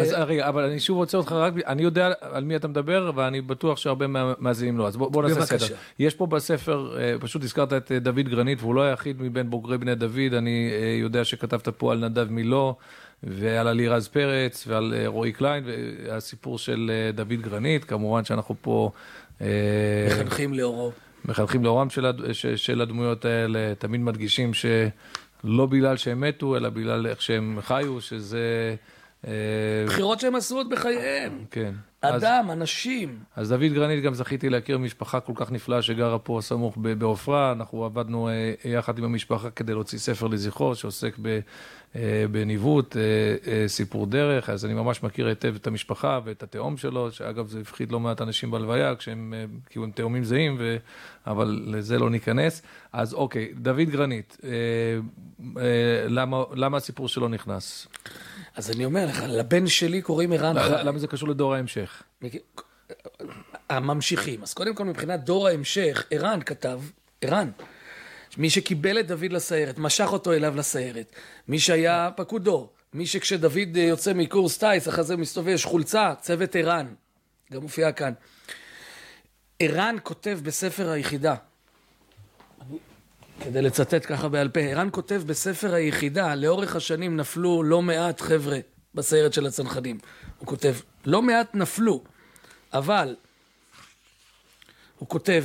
[0.00, 3.40] אז רגע, אבל אני שוב רוצה אותך רק, אני יודע על מי אתה מדבר, ואני
[3.40, 4.06] בטוח שהרבה
[4.38, 5.76] מאזינים לו, אז בוא, בוא נעשה סדר.
[5.98, 9.78] יש פה בספר, אה, פשוט הזכרת את אה, דוד גרנית, והוא לא היחיד מבין בוגרי
[9.78, 12.76] בני דוד, אני אה, יודע שכתבת פה על נדב מילו,
[13.22, 18.90] ועל אלירז פרץ, ועל רועי קליין, והסיפור של דוד גרנית, כמובן שאנחנו פה...
[20.10, 20.92] מחנכים לאורו.
[21.24, 22.20] מחנכים לאורם של, הד...
[22.56, 28.74] של הדמויות האלה, תמיד מדגישים שלא בגלל שהם מתו, אלא בגלל איך שהם חיו, שזה...
[29.26, 29.32] אה,
[29.86, 31.44] בחירות שהם עשו עוד בחייהם.
[31.50, 31.74] כן.
[32.00, 33.18] אדם, אז, אנשים.
[33.36, 37.52] אז דוד גרנית גם זכיתי להכיר משפחה כל כך נפלאה שגרה פה סמוך בעופרה.
[37.52, 41.40] אנחנו עבדנו אה, יחד עם המשפחה כדי להוציא ספר לזכרו שעוסק ב,
[42.30, 42.96] בניווט,
[43.66, 44.50] סיפור דרך.
[44.50, 48.20] אז אני ממש מכיר היטב את המשפחה ואת התאום שלו, שאגב זה הפחיד לא מעט
[48.20, 49.34] אנשים בהלוויה, כשהם,
[49.70, 50.76] כאילו הם תאומים זהים, ו...
[51.26, 52.62] אבל לזה לא ניכנס.
[52.92, 54.38] אז אוקיי, דוד גרנית,
[56.08, 57.86] למה, למה הסיפור שלו נכנס?
[58.56, 60.84] אז אני אומר לך, לבן שלי קוראים ערן חי.
[60.84, 62.02] למה זה קשור לדור ההמשך?
[62.22, 62.40] ההמשך.
[63.70, 64.42] הממשיכים.
[64.42, 66.80] אז קודם כל מבחינת דור ההמשך, ערן כתב,
[67.20, 67.50] ערן,
[68.36, 71.16] מי שקיבל את דוד לסיירת, משך אותו אליו לסיירת.
[71.48, 76.56] מי שהיה פקוד דור, מי שכשדוד יוצא מקורס טיס, אחרי זה מסתובב, יש חולצה, צוות
[76.56, 76.94] ערן,
[77.52, 78.12] גם מופיע כאן.
[79.58, 81.34] ערן כותב בספר היחידה,
[83.40, 88.58] כדי לצטט ככה בעל פה, ערן כותב בספר היחידה, לאורך השנים נפלו לא מעט חבר'ה
[88.94, 89.98] בסיירת של הצנחנים.
[90.38, 90.74] הוא כותב,
[91.04, 92.04] לא מעט נפלו,
[92.72, 93.16] אבל
[94.98, 95.44] הוא כותב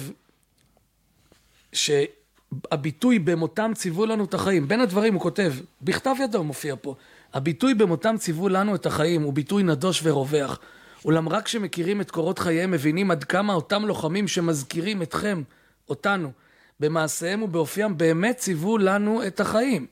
[2.53, 6.95] שהביטוי במותם ציוו לנו את החיים, בין הדברים הוא כותב, בכתב ידו מופיע פה,
[7.33, 10.59] הביטוי במותם ציוו לנו את החיים הוא ביטוי נדוש ורווח.
[11.05, 15.43] אולם רק כשמכירים את קורות חייהם מבינים עד כמה אותם לוחמים שמזכירים אתכם,
[15.89, 16.31] אותנו,
[16.79, 19.87] במעשיהם ובאופיים באמת ציוו לנו את החיים.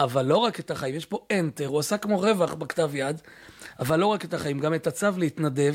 [0.00, 3.20] אבל לא רק את החיים, יש פה enter, הוא עשה כמו רווח בכתב יד,
[3.78, 5.74] אבל לא רק את החיים, גם את הצו להתנדב,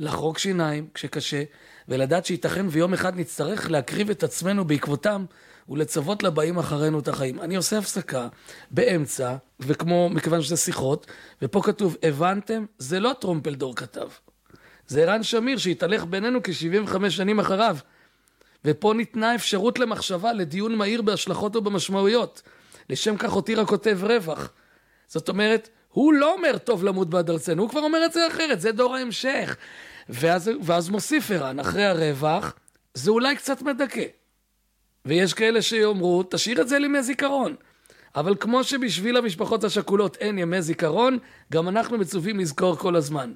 [0.00, 1.42] לחרוק שיניים כשקשה,
[1.88, 5.24] ולדעת שייתכן ויום אחד נצטרך להקריב את עצמנו בעקבותם
[5.68, 7.40] ולצוות לבאים אחרינו את החיים.
[7.40, 8.28] אני עושה הפסקה
[8.70, 11.06] באמצע, וכמו, מכיוון שזה שיחות,
[11.42, 12.64] ופה כתוב, הבנתם?
[12.78, 14.08] זה לא טרומפלדור כתב.
[14.86, 17.76] זה ערן שמיר שהתהלך בינינו כ-75 שנים אחריו.
[18.64, 22.42] ופה ניתנה אפשרות למחשבה, לדיון מהיר בהשלכות ובמשמעויות.
[22.90, 24.52] לשם כך הותיר הכותב רווח.
[25.06, 28.60] זאת אומרת, הוא לא אומר טוב למות בעד ארצנו, הוא כבר אומר את זה אחרת,
[28.60, 29.56] זה דור ההמשך.
[30.12, 32.54] ואז, ואז מוסיף ערן, אחרי הרווח,
[32.94, 34.04] זה אולי קצת מדכא.
[35.04, 37.56] ויש כאלה שיאמרו, תשאיר את זה לימי זיכרון.
[38.14, 41.18] אבל כמו שבשביל המשפחות השכולות אין ימי זיכרון,
[41.52, 43.32] גם אנחנו מצווים לזכור כל הזמן.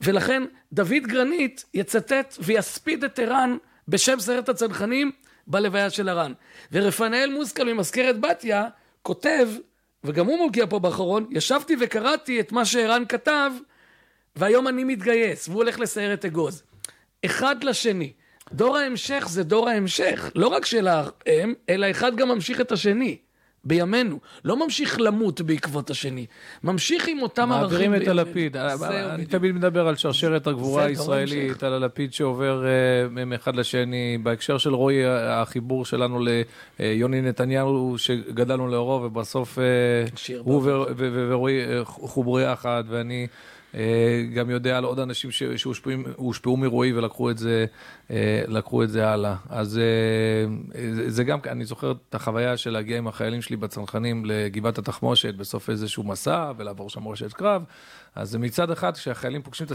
[0.00, 3.56] ולכן דוד גרנית יצטט ויספיד את ערן
[3.88, 5.12] בשם סיירת הצנחנים
[5.46, 6.32] בלוויה של הר"ן.
[6.72, 8.68] ורפנאל מוסקל ממזכרת בתיה
[9.02, 9.48] כותב,
[10.04, 13.50] וגם הוא מוגיע פה באחרון, ישבתי וקראתי את מה שערן כתב,
[14.36, 16.62] והיום אני מתגייס, והוא הולך לסיירת אגוז.
[17.24, 18.12] אחד לשני.
[18.52, 23.18] דור ההמשך זה דור ההמשך, לא רק של האם, אלא אחד גם ממשיך את השני.
[23.64, 24.18] בימינו.
[24.44, 26.26] לא ממשיך למות בעקבות השני,
[26.64, 28.56] ממשיך עם אותם ערכים מעבירים את הלפיד.
[28.56, 34.18] אני תמיד מדבר על שרשרת הגבורה הישראלית, על הלפיד שעובר אה, מאחד לשני.
[34.22, 36.20] בהקשר של רועי, החיבור שלנו
[36.78, 39.64] ליוני נתניהו, שגדלנו לאורו, ובסוף אה,
[40.38, 40.62] הוא
[40.96, 43.26] ורועי אה, חוברו יחד, ואני...
[43.74, 47.66] אה, גם יודע על עוד אנשים שהושפעו מרועי ולקחו את זה,
[48.10, 49.36] אה, לקחו את זה הלאה.
[49.48, 50.46] אז אה,
[51.08, 55.70] זה גם, אני זוכר את החוויה של להגיע עם החיילים שלי בצנחנים לגבעת התחמושת בסוף
[55.70, 57.62] איזשהו מסע ולעבור שם מורשת קרב.
[58.14, 59.66] אז מצד אחד, כשהחיילים פוגשים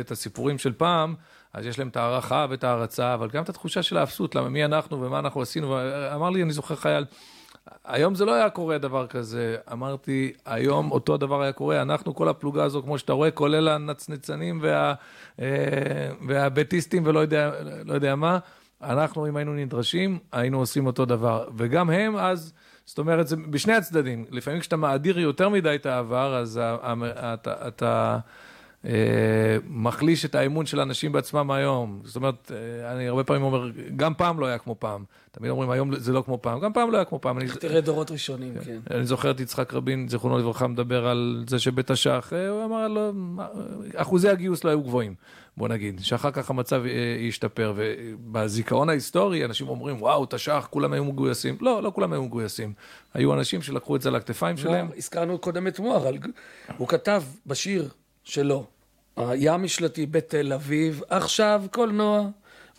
[0.00, 1.14] את הסיפורים של פעם,
[1.52, 4.64] אז יש להם את ההערכה ואת ההערצה, אבל גם את התחושה של האפסות, למה מי
[4.64, 5.78] אנחנו ומה אנחנו עשינו.
[6.14, 7.04] אמר לי, אני זוכר חייל,
[7.84, 9.56] היום זה לא היה קורה דבר כזה.
[9.72, 11.82] אמרתי, היום אותו דבר היה קורה.
[11.82, 14.94] אנחנו, כל הפלוגה הזו, כמו שאתה רואה, כולל הנצנצנים וה,
[15.40, 15.46] אה,
[16.28, 17.50] והבטיסטים ולא יודע,
[17.84, 18.38] לא יודע מה,
[18.82, 21.48] אנחנו, אם היינו נדרשים, היינו עושים אותו דבר.
[21.56, 22.52] וגם הם אז,
[22.84, 24.24] זאת אומרת, זה בשני הצדדים.
[24.30, 27.68] לפעמים כשאתה מאדיר יותר מדי את העבר, אז אתה...
[27.68, 28.18] אתה
[29.68, 32.00] מחליש את האמון של האנשים בעצמם היום.
[32.04, 35.04] זאת אומרת, אה, אני הרבה פעמים אומר, גם פעם לא היה כמו פעם.
[35.32, 37.46] תמיד אומרים, היום זה לא כמו פעם, גם פעם לא היה כמו פעם.
[37.46, 38.78] תראה דורות ראשונים, כן.
[38.90, 42.88] אני זוכר את יצחק רבין, זיכרונו לברכה, מדבר על זה שבית השח, אה, הוא אמר
[42.88, 43.12] לו,
[43.94, 45.14] אחוזי הגיוס לא היו גבוהים,
[45.56, 46.82] בוא נגיד, שאחר כך המצב
[47.18, 47.72] ישתפר.
[47.76, 51.56] ובזיכרון ההיסטורי, אנשים אומרים, וואו, תש"ח, כולם היו מגויסים.
[51.60, 52.72] לא, לא כולם היו מגויסים.
[53.14, 54.88] היו אנשים שלקחו את זה על הכתפיים שלהם.
[54.96, 56.10] הזכרנו קודם את מוהר,
[56.76, 57.88] הוא כתב בשיר
[58.24, 58.71] שלו.
[59.16, 62.28] הים משלתי בתל אביב, עכשיו קולנוע,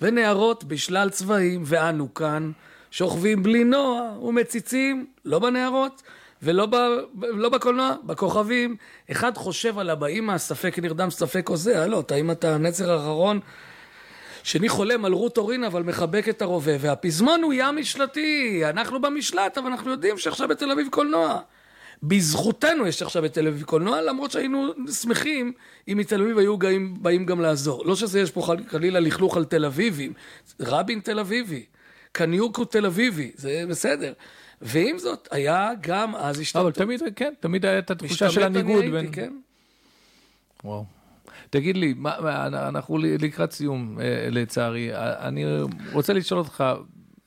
[0.01, 2.51] ונערות בשלל צבעים, ואנו כאן
[2.91, 6.01] שוכבים בלי נוע ומציצים, לא בנערות
[6.43, 6.75] ולא ב,
[7.21, 8.75] לא בקולנוע, בכוכבים.
[9.11, 13.39] אחד חושב על הבאים מהספק נרדם ספק עוזע, לא, האם אתה נצר האחרון?
[14.43, 19.57] שני חולם על רות אורין אבל מחבק את הרובה, והפזמון הוא ים משלתי, אנחנו במשלט,
[19.57, 21.39] אבל אנחנו יודעים שעכשיו בתל אביב קולנוע.
[22.03, 24.67] בזכותנו יש עכשיו את תל אביב קולנוע, למרות שהיינו
[25.01, 25.53] שמחים
[25.87, 27.85] אם מתל אביב היו גאים, באים גם לעזור.
[27.85, 30.13] לא שזה יש פה חלילה לכלוך על תל אביבים,
[30.59, 31.65] רבין תל אביבי,
[32.11, 34.13] קניוק הוא תל אביבי, זה בסדר.
[34.61, 36.81] ועם זאת, היה גם אז השתלטות.
[36.81, 39.11] אבל תמיד, כן, תמיד הייתה תחושה של הניגוד בין...
[39.11, 39.33] כן.
[40.63, 40.85] וואו.
[41.49, 44.89] תגיד לי, מה, אנחנו לקראת סיום, אה, לצערי.
[44.95, 45.45] אני
[45.93, 46.63] רוצה לשאול אותך,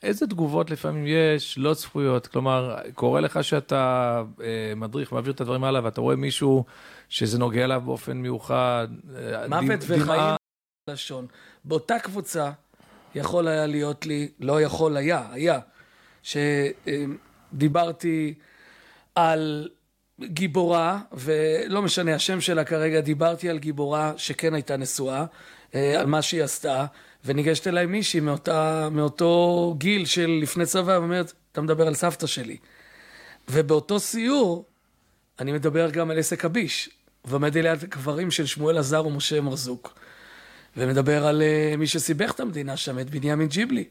[0.02, 2.26] איזה תגובות לפעמים יש לא צפויות?
[2.26, 6.64] כלומר, קורה לך שאתה אה, מדריך, מעביר את הדברים הלאה, ואתה רואה מישהו
[7.08, 10.36] שזה נוגע אליו באופן מיוחד, אה, מוות וחיים דמעה...
[10.90, 11.26] לשון.
[11.64, 12.50] באותה קבוצה
[13.14, 15.58] יכול היה להיות לי, לא יכול היה, היה,
[17.52, 18.34] שדיברתי
[19.14, 19.68] על
[20.20, 25.24] גיבורה, ולא משנה השם שלה כרגע, דיברתי על גיבורה שכן הייתה נשואה,
[25.74, 26.86] אה, על מה שהיא עשתה,
[27.24, 32.56] וניגשת אליי מישהי מאותה, מאותו גיל של לפני צבא, ואומרת, אתה מדבר על סבתא שלי.
[33.48, 34.64] ובאותו סיור,
[35.40, 36.90] אני מדבר גם על עסק הביש,
[37.24, 39.98] ועומד ליד הקברים של שמואל עזר ומשה מרזוק,
[40.76, 43.84] ומדבר על uh, מי שסיבך את המדינה שם, את בנימין ג'יבלי.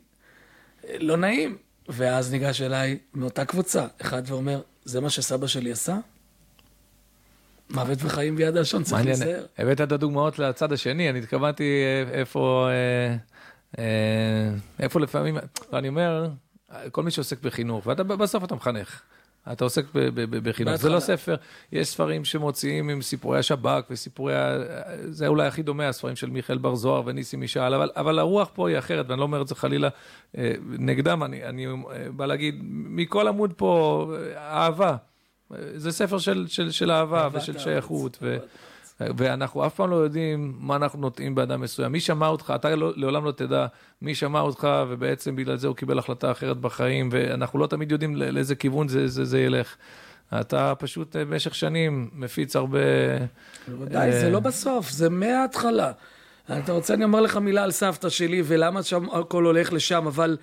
[0.99, 1.57] לא נעים.
[1.89, 5.97] ואז ניגש אליי מאותה קבוצה, אחד ואומר, זה מה שסבא שלי עשה?
[7.69, 9.45] מוות וחיים ביד הלשון, צריך להיזהר.
[9.57, 13.15] הבאת את הדוגמאות לצד השני, אני התכוונתי אה, איפה, אה,
[13.79, 14.49] אה,
[14.79, 15.37] איפה לפעמים,
[15.73, 16.29] אני אומר,
[16.91, 19.01] כל מי שעוסק בחינוך, ובסוף אתה מחנך.
[19.51, 19.85] אתה עוסק
[20.43, 21.35] בחינוך, זה לא ספר,
[21.71, 24.33] יש ספרים שמוציאים עם סיפורי השב"כ וסיפורי,
[25.09, 28.69] זה אולי הכי דומה, הספרים של מיכאל בר זוהר וניסי משאל, אבל, אבל הרוח פה
[28.69, 29.89] היא אחרת, ואני לא אומר את זה חלילה
[30.69, 31.67] נגדם, אני, אני
[32.15, 34.95] בא להגיד, מכל עמוד פה, אהבה.
[35.75, 38.37] זה ספר של, של, של אהבה ושל שייכות, ו,
[38.99, 41.91] ואנחנו אף פעם לא יודעים מה אנחנו נוטעים באדם מסוים.
[41.91, 43.65] מי שמע אותך, אתה לא, לעולם לא תדע
[44.01, 48.15] מי שמע אותך, ובעצם בגלל זה הוא קיבל החלטה אחרת בחיים, ואנחנו לא תמיד יודעים
[48.15, 49.75] לאיזה כיוון זה, זה, זה ילך.
[50.39, 52.79] אתה פשוט אה, במשך שנים מפיץ הרבה...
[53.67, 55.91] בוודאי, זה לא בסוף, זה מההתחלה.
[56.59, 60.37] אתה רוצה, אני אומר לך מילה על סבתא שלי, ולמה שם הכל הולך לשם, אבל...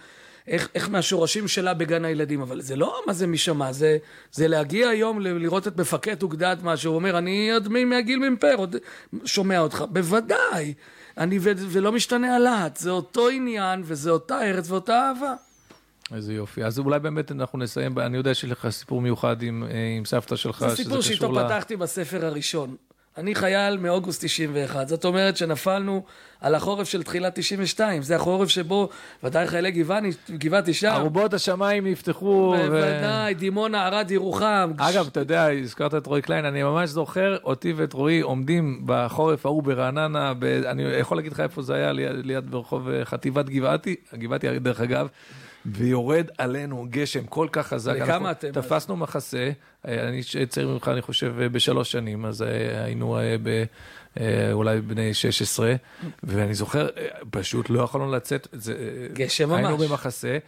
[0.49, 3.99] איך, איך מהשורשים שלה בגן הילדים, אבל זה לא מה זה משמע, זה,
[4.33, 8.77] זה להגיע היום לראות את מפקד אוגדת מה שהוא אומר, אני עוד מהגיל מ"פ, עוד
[9.25, 10.75] שומע אותך, בוודאי,
[11.19, 15.35] אני, ו, ולא משתנה הלהט, זה אותו עניין, וזה אותה ארץ ואותה אהבה.
[16.15, 16.65] איזה יופי.
[16.65, 20.37] אז אולי באמת אנחנו נסיים, אני יודע שיש לך סיפור מיוחד עם, אה, עם סבתא
[20.37, 21.45] שלך, זה סיפור שאיתו לה...
[21.45, 22.77] פתחתי בספר הראשון.
[23.19, 26.03] אני חייל מאוגוסט 91, זאת אומרת שנפלנו
[26.41, 28.89] על החורף של תחילת 92, זה החורף שבו
[29.25, 30.93] ודאי חיילי גבעני, גבעתי שם.
[30.95, 32.55] ארובות השמיים נפתחו.
[32.57, 33.39] בוודאי, ו...
[33.39, 34.73] דימונה, ערד, ירוחם.
[34.79, 39.47] אגב, אתה יודע, הזכרת את רועי קליין, אני ממש זוכר אותי ואת רועי עומדים בחורף
[39.47, 40.45] ההוא ברעננה, ב...
[40.45, 44.81] אני יכול להגיד לך איפה זה היה, ליד, ליד ברחוב אה, חטיבת גבעתי, גבעתי דרך
[44.81, 45.09] אגב.
[45.67, 47.95] ויורד עלינו גשם כל כך חזק.
[48.03, 48.53] וכמה אתם?
[48.53, 49.51] תפסנו מחסה,
[49.89, 53.65] אה, אני צעיר ממך, אני חושב, אה, בשלוש שנים, אז אה, היינו ב...
[54.53, 55.75] אולי בני 16,
[56.23, 56.89] ואני זוכר,
[57.31, 58.49] פשוט לא יכולנו לצאת.
[59.13, 59.59] גשם ממש.
[59.59, 60.39] היינו במחסה.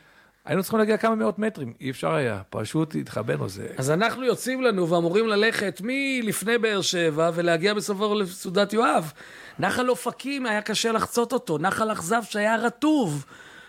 [0.45, 3.49] היינו צריכים להגיע כמה מאות מטרים, אי אפשר היה, פשוט התחבאנו.
[3.49, 3.67] זה...
[3.77, 9.13] אז אנחנו יוצאים לנו ואמורים ללכת מלפני באר שבע ולהגיע בסופו לסעודת יואב.
[9.59, 13.25] נחל אופקים היה קשה לחצות אותו, נחל אכזב שהיה רטוב.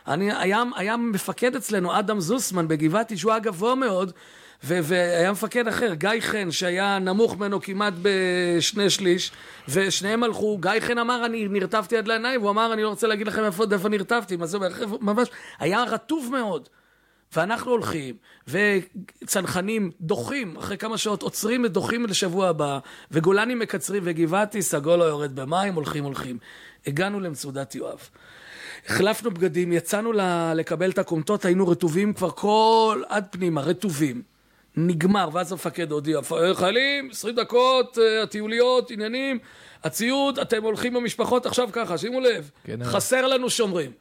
[0.07, 4.11] אני, היה, היה מפקד אצלנו, אדם זוסמן בגבעתי, שהוא היה גבוה מאוד,
[4.63, 9.31] ו- והיה מפקד אחר, גיא חן, שהיה נמוך ממנו כמעט בשני שליש,
[9.69, 13.27] ושניהם הלכו, גיא חן אמר, אני נרטבתי עד לעיניים, והוא אמר, אני לא רוצה להגיד
[13.27, 14.57] לכם איפה, איפה נרטבתי, מה זה
[15.01, 15.29] ממש,
[15.59, 16.69] היה רטוב מאוד.
[17.35, 18.15] ואנחנו הולכים,
[18.47, 22.79] וצנחנים דוחים, אחרי כמה שעות עוצרים ודוחים לשבוע הבא,
[23.11, 26.37] וגולנים מקצרים, וגבעתי, סגול לא יורד במים, הולכים, הולכים.
[26.87, 28.09] הגענו למצודת יואב.
[28.85, 30.11] החלפנו בגדים, יצאנו
[30.55, 34.21] לקבל את הכומתות, היינו רטובים כבר כל עד פנימה, רטובים.
[34.77, 36.19] נגמר, ואז המפקד הודיע,
[36.53, 39.39] חיילים, 20 דקות, אה, הטיוליות, עניינים,
[39.83, 43.91] הציוד, אתם הולכים במשפחות עכשיו ככה, שימו לב, כן, חסר לנו שומרים.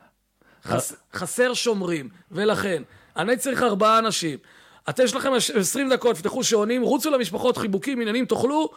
[0.64, 2.82] חס, חסר שומרים, ולכן,
[3.16, 4.38] אני צריך ארבעה אנשים.
[4.88, 8.70] אתם יש לכם 20 דקות, פתחו שעונים, רוצו למשפחות, חיבוקים, עניינים, תאכלו,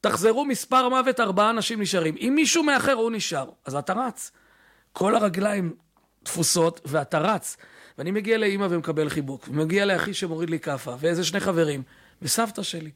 [0.00, 2.16] תחזרו, מספר מוות, ארבעה אנשים נשארים.
[2.20, 3.50] אם מישהו מאחר, הוא נשאר.
[3.66, 4.30] אז אתה רץ.
[4.92, 5.74] כל הרגליים
[6.22, 7.56] תפוסות, ואתה רץ.
[7.98, 11.82] ואני מגיע לאימא ומקבל חיבוק, ומגיע לאחי שמוריד לי כאפה, ואיזה שני חברים,
[12.22, 12.90] וסבתא שלי,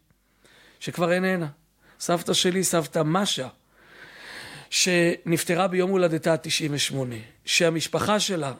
[0.80, 1.46] שכבר איננה.
[2.00, 3.48] סבתא שלי, סבתא משה,
[4.70, 6.96] שנפטרה ביום הולדתה ה-98,
[7.44, 8.52] שהמשפחה שלה,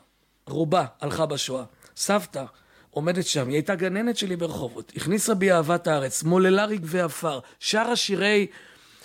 [0.47, 1.65] רובה, הלכה בשואה.
[1.97, 2.45] סבתא
[2.91, 7.97] עומדת שם, היא הייתה גננת שלי ברחובות, הכניסה בי אהבת הארץ, מוללה רגבי עפר, שרה
[7.97, 8.47] שירי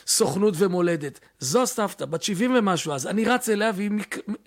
[0.10, 1.20] סוכנות ומולדת.
[1.39, 3.07] זו סבתא, בת 70 ומשהו אז.
[3.07, 3.91] אני רץ אליה, והיא,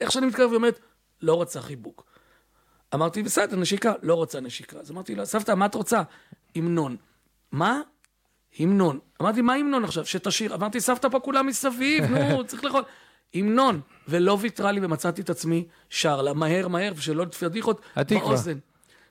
[0.00, 0.80] איך שאני מתקרב, היא אומרת,
[1.22, 2.04] לא רוצה חיבוק.
[2.94, 3.92] אמרתי, בסדר, נשיקה.
[4.02, 4.78] לא רוצה נשיקה.
[4.78, 6.02] אז אמרתי לה, סבתא, מה את רוצה?
[6.56, 6.96] המנון.
[7.52, 7.80] מה?
[8.58, 8.98] המנון.
[9.22, 10.06] אמרתי, מה המנון עכשיו?
[10.06, 10.54] שתשאיר.
[10.54, 12.82] אמרתי, סבתא פה כולה מסביב, נו, צריך לאכול.
[13.34, 13.80] המנון.
[14.08, 18.58] ולא ויתרה לי ומצאתי את עצמי שר לה, מהר מהר, ושלא תפדיחות באוזן.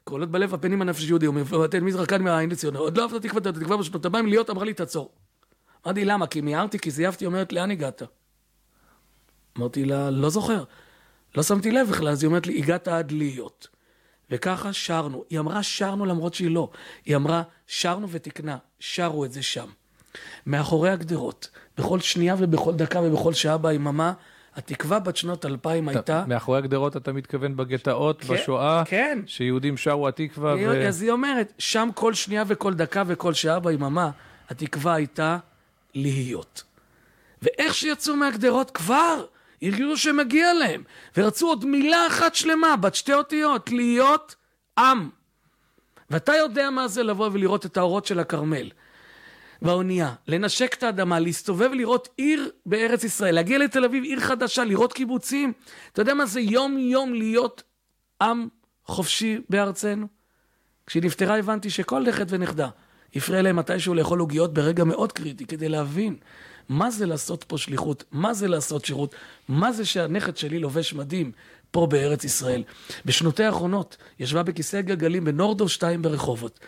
[0.04, 2.76] קולות בלב, הפנים הנפש יהודי, ומבטל מזרקן מהעין לציון.
[2.76, 5.12] עוד לא אהבת התקווה, את התקווה בשנות הבאים להיות, אמרה לי, תעצור.
[5.86, 6.28] אמרתי, למה?
[6.28, 8.02] כי מיהרתי, כי זייפתי, אומרת, לאן הגעת?
[9.58, 10.64] אמרתי לה, לא זוכר.
[11.36, 13.68] לא שמתי לב בכלל, אז היא אומרת לי, הגעת עד להיות.
[14.30, 15.24] וככה שרנו.
[15.30, 16.70] היא אמרה שרנו למרות שהיא לא.
[17.06, 19.66] היא אמרה, שרנו ותקנה, שרו את זה שם.
[20.46, 24.14] מאחורי הגדרות, בכל שנייה ובכל דקה ובכל שעה ביממה,
[24.56, 26.24] התקווה בת שנות אלפיים הייתה...
[26.28, 29.20] מאחורי הגדרות אתה מתכוון בגטאות, כן, בשואה, כן.
[29.26, 30.88] שיהודים שרו התקווה ו...
[30.88, 34.12] אז היא אומרת, שם כל שנייה וכל דקה וכל שעה ביממה,
[34.50, 35.38] התקווה הייתה
[35.96, 36.64] להיות.
[37.42, 39.26] ואיך שיצאו מהגדרות כבר,
[39.62, 40.84] הרגישו שמגיע להם,
[41.18, 44.36] ורצו עוד מילה אחת שלמה, בת שתי אותיות, להיות
[44.80, 45.10] עם.
[46.10, 48.70] ואתה יודע מה זה לבוא ולראות את האורות של הכרמל.
[49.62, 54.94] באונייה, לנשק את האדמה, להסתובב ולראות עיר בארץ ישראל, להגיע לתל אביב, עיר חדשה, לראות
[54.94, 55.54] קיבוצים.
[55.92, 57.64] אתה יודע מה זה יום-יום להיות
[58.22, 58.48] עם
[58.86, 60.08] חופשי בארצנו?
[60.88, 62.70] כשהיא נפטרה הבנתי שכל נכד ונכדה
[63.16, 66.16] הפריע להם מתישהו לאכול עוגיות ברגע מאוד קריטי כדי להבין
[66.70, 69.16] מה זה לעשות פה שליחות, מה זה לעשות שירות,
[69.48, 71.32] מה זה שהנכד שלי לובש מדים
[71.72, 72.64] פה בארץ ישראל.
[73.06, 76.60] בשנותיה האחרונות ישבה בכיסא גלגלים בנורדו 2 ברחובות,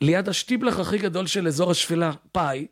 [0.00, 2.66] ליד השטיבלח הכי גדול של אזור השפלה, פאי,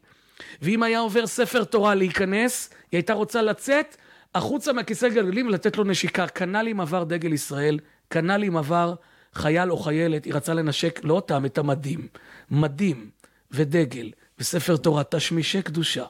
[0.62, 3.96] ואם היה עובר ספר תורה להיכנס, היא הייתה רוצה לצאת
[4.34, 6.26] החוצה מהכיסא גלגלים ולתת לו נשיקה.
[6.26, 7.78] כנ"ל אם עבר דגל ישראל,
[8.10, 8.94] כנ"ל אם עבר
[9.34, 12.06] חייל או חיילת, היא רצה לנשק לא אותם, את המדים.
[12.50, 13.10] מדים
[13.50, 16.04] ודגל וספר תורה, תשמישי קדושה.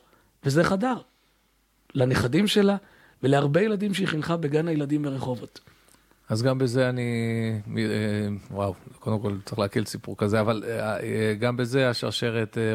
[0.45, 0.95] וזה חדר.
[1.95, 2.77] לנכדים שלה
[3.23, 5.61] ולהרבה ילדים שהיא חינכה בגן הילדים ברחובות.
[6.29, 7.03] אז גם בזה אני,
[7.79, 7.83] אה,
[8.51, 12.75] וואו, קודם כל צריך להקל סיפור כזה, אבל אה, אה, גם בזה השרשרת אה,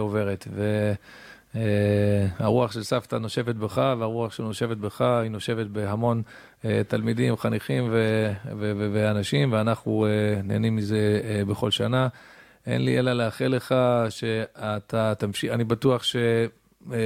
[1.53, 1.67] עוברת.
[2.39, 6.21] והרוח של סבתא נושבת בך, והרוח שנושבת בך היא נושבת בהמון
[6.65, 12.07] אה, תלמידים, חניכים ו- ו- ו- ואנשים, ואנחנו אה, נהנים מזה אה, בכל שנה.
[12.67, 13.75] אין לי אלא לאחל לך
[14.09, 16.15] שאתה תמשיך, אני בטוח ש...
[16.93, 16.97] אה,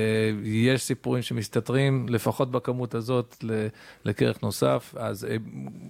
[0.44, 3.44] יש סיפורים שמסתתרים, לפחות בכמות הזאת,
[4.06, 4.96] לכרך נוסף.
[4.98, 5.36] אז אה,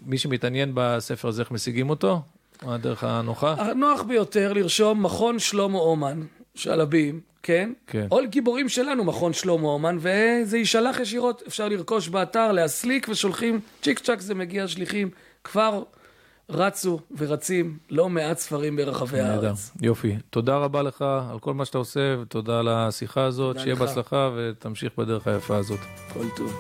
[0.06, 2.22] מי שמתעניין בספר הזה, איך משיגים אותו?
[2.62, 3.54] הדרך הנוחה?
[3.58, 6.22] הנוח ביותר לרשום מכון שלמה אומן,
[6.56, 7.74] שלבים, כן?
[7.88, 8.08] כן.
[8.12, 14.00] או גיבורים שלנו, מכון שלמה אומן, וזה יישלח ישירות, אפשר לרכוש באתר, להסליק, ושולחים, צ'יק
[14.00, 15.10] צ'אק זה מגיע, שליחים.
[15.44, 15.84] כבר
[16.50, 19.72] רצו ורצים לא מעט ספרים ברחבי נהדר, הארץ.
[19.82, 20.16] יופי.
[20.30, 23.60] תודה רבה לך על כל מה שאתה עושה, ותודה על השיחה הזאת.
[23.60, 23.76] שיהיה.
[23.76, 25.80] בהצלחה ותמשיך בדרך היפה הזאת.
[26.14, 26.54] כל טוב.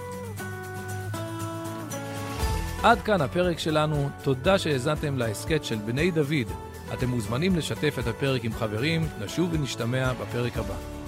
[2.83, 6.70] עד כאן הפרק שלנו, תודה שהאזנתם להסכת של בני דוד.
[6.93, 11.00] אתם מוזמנים לשתף את הפרק עם חברים, נשוב ונשתמע בפרק הבא.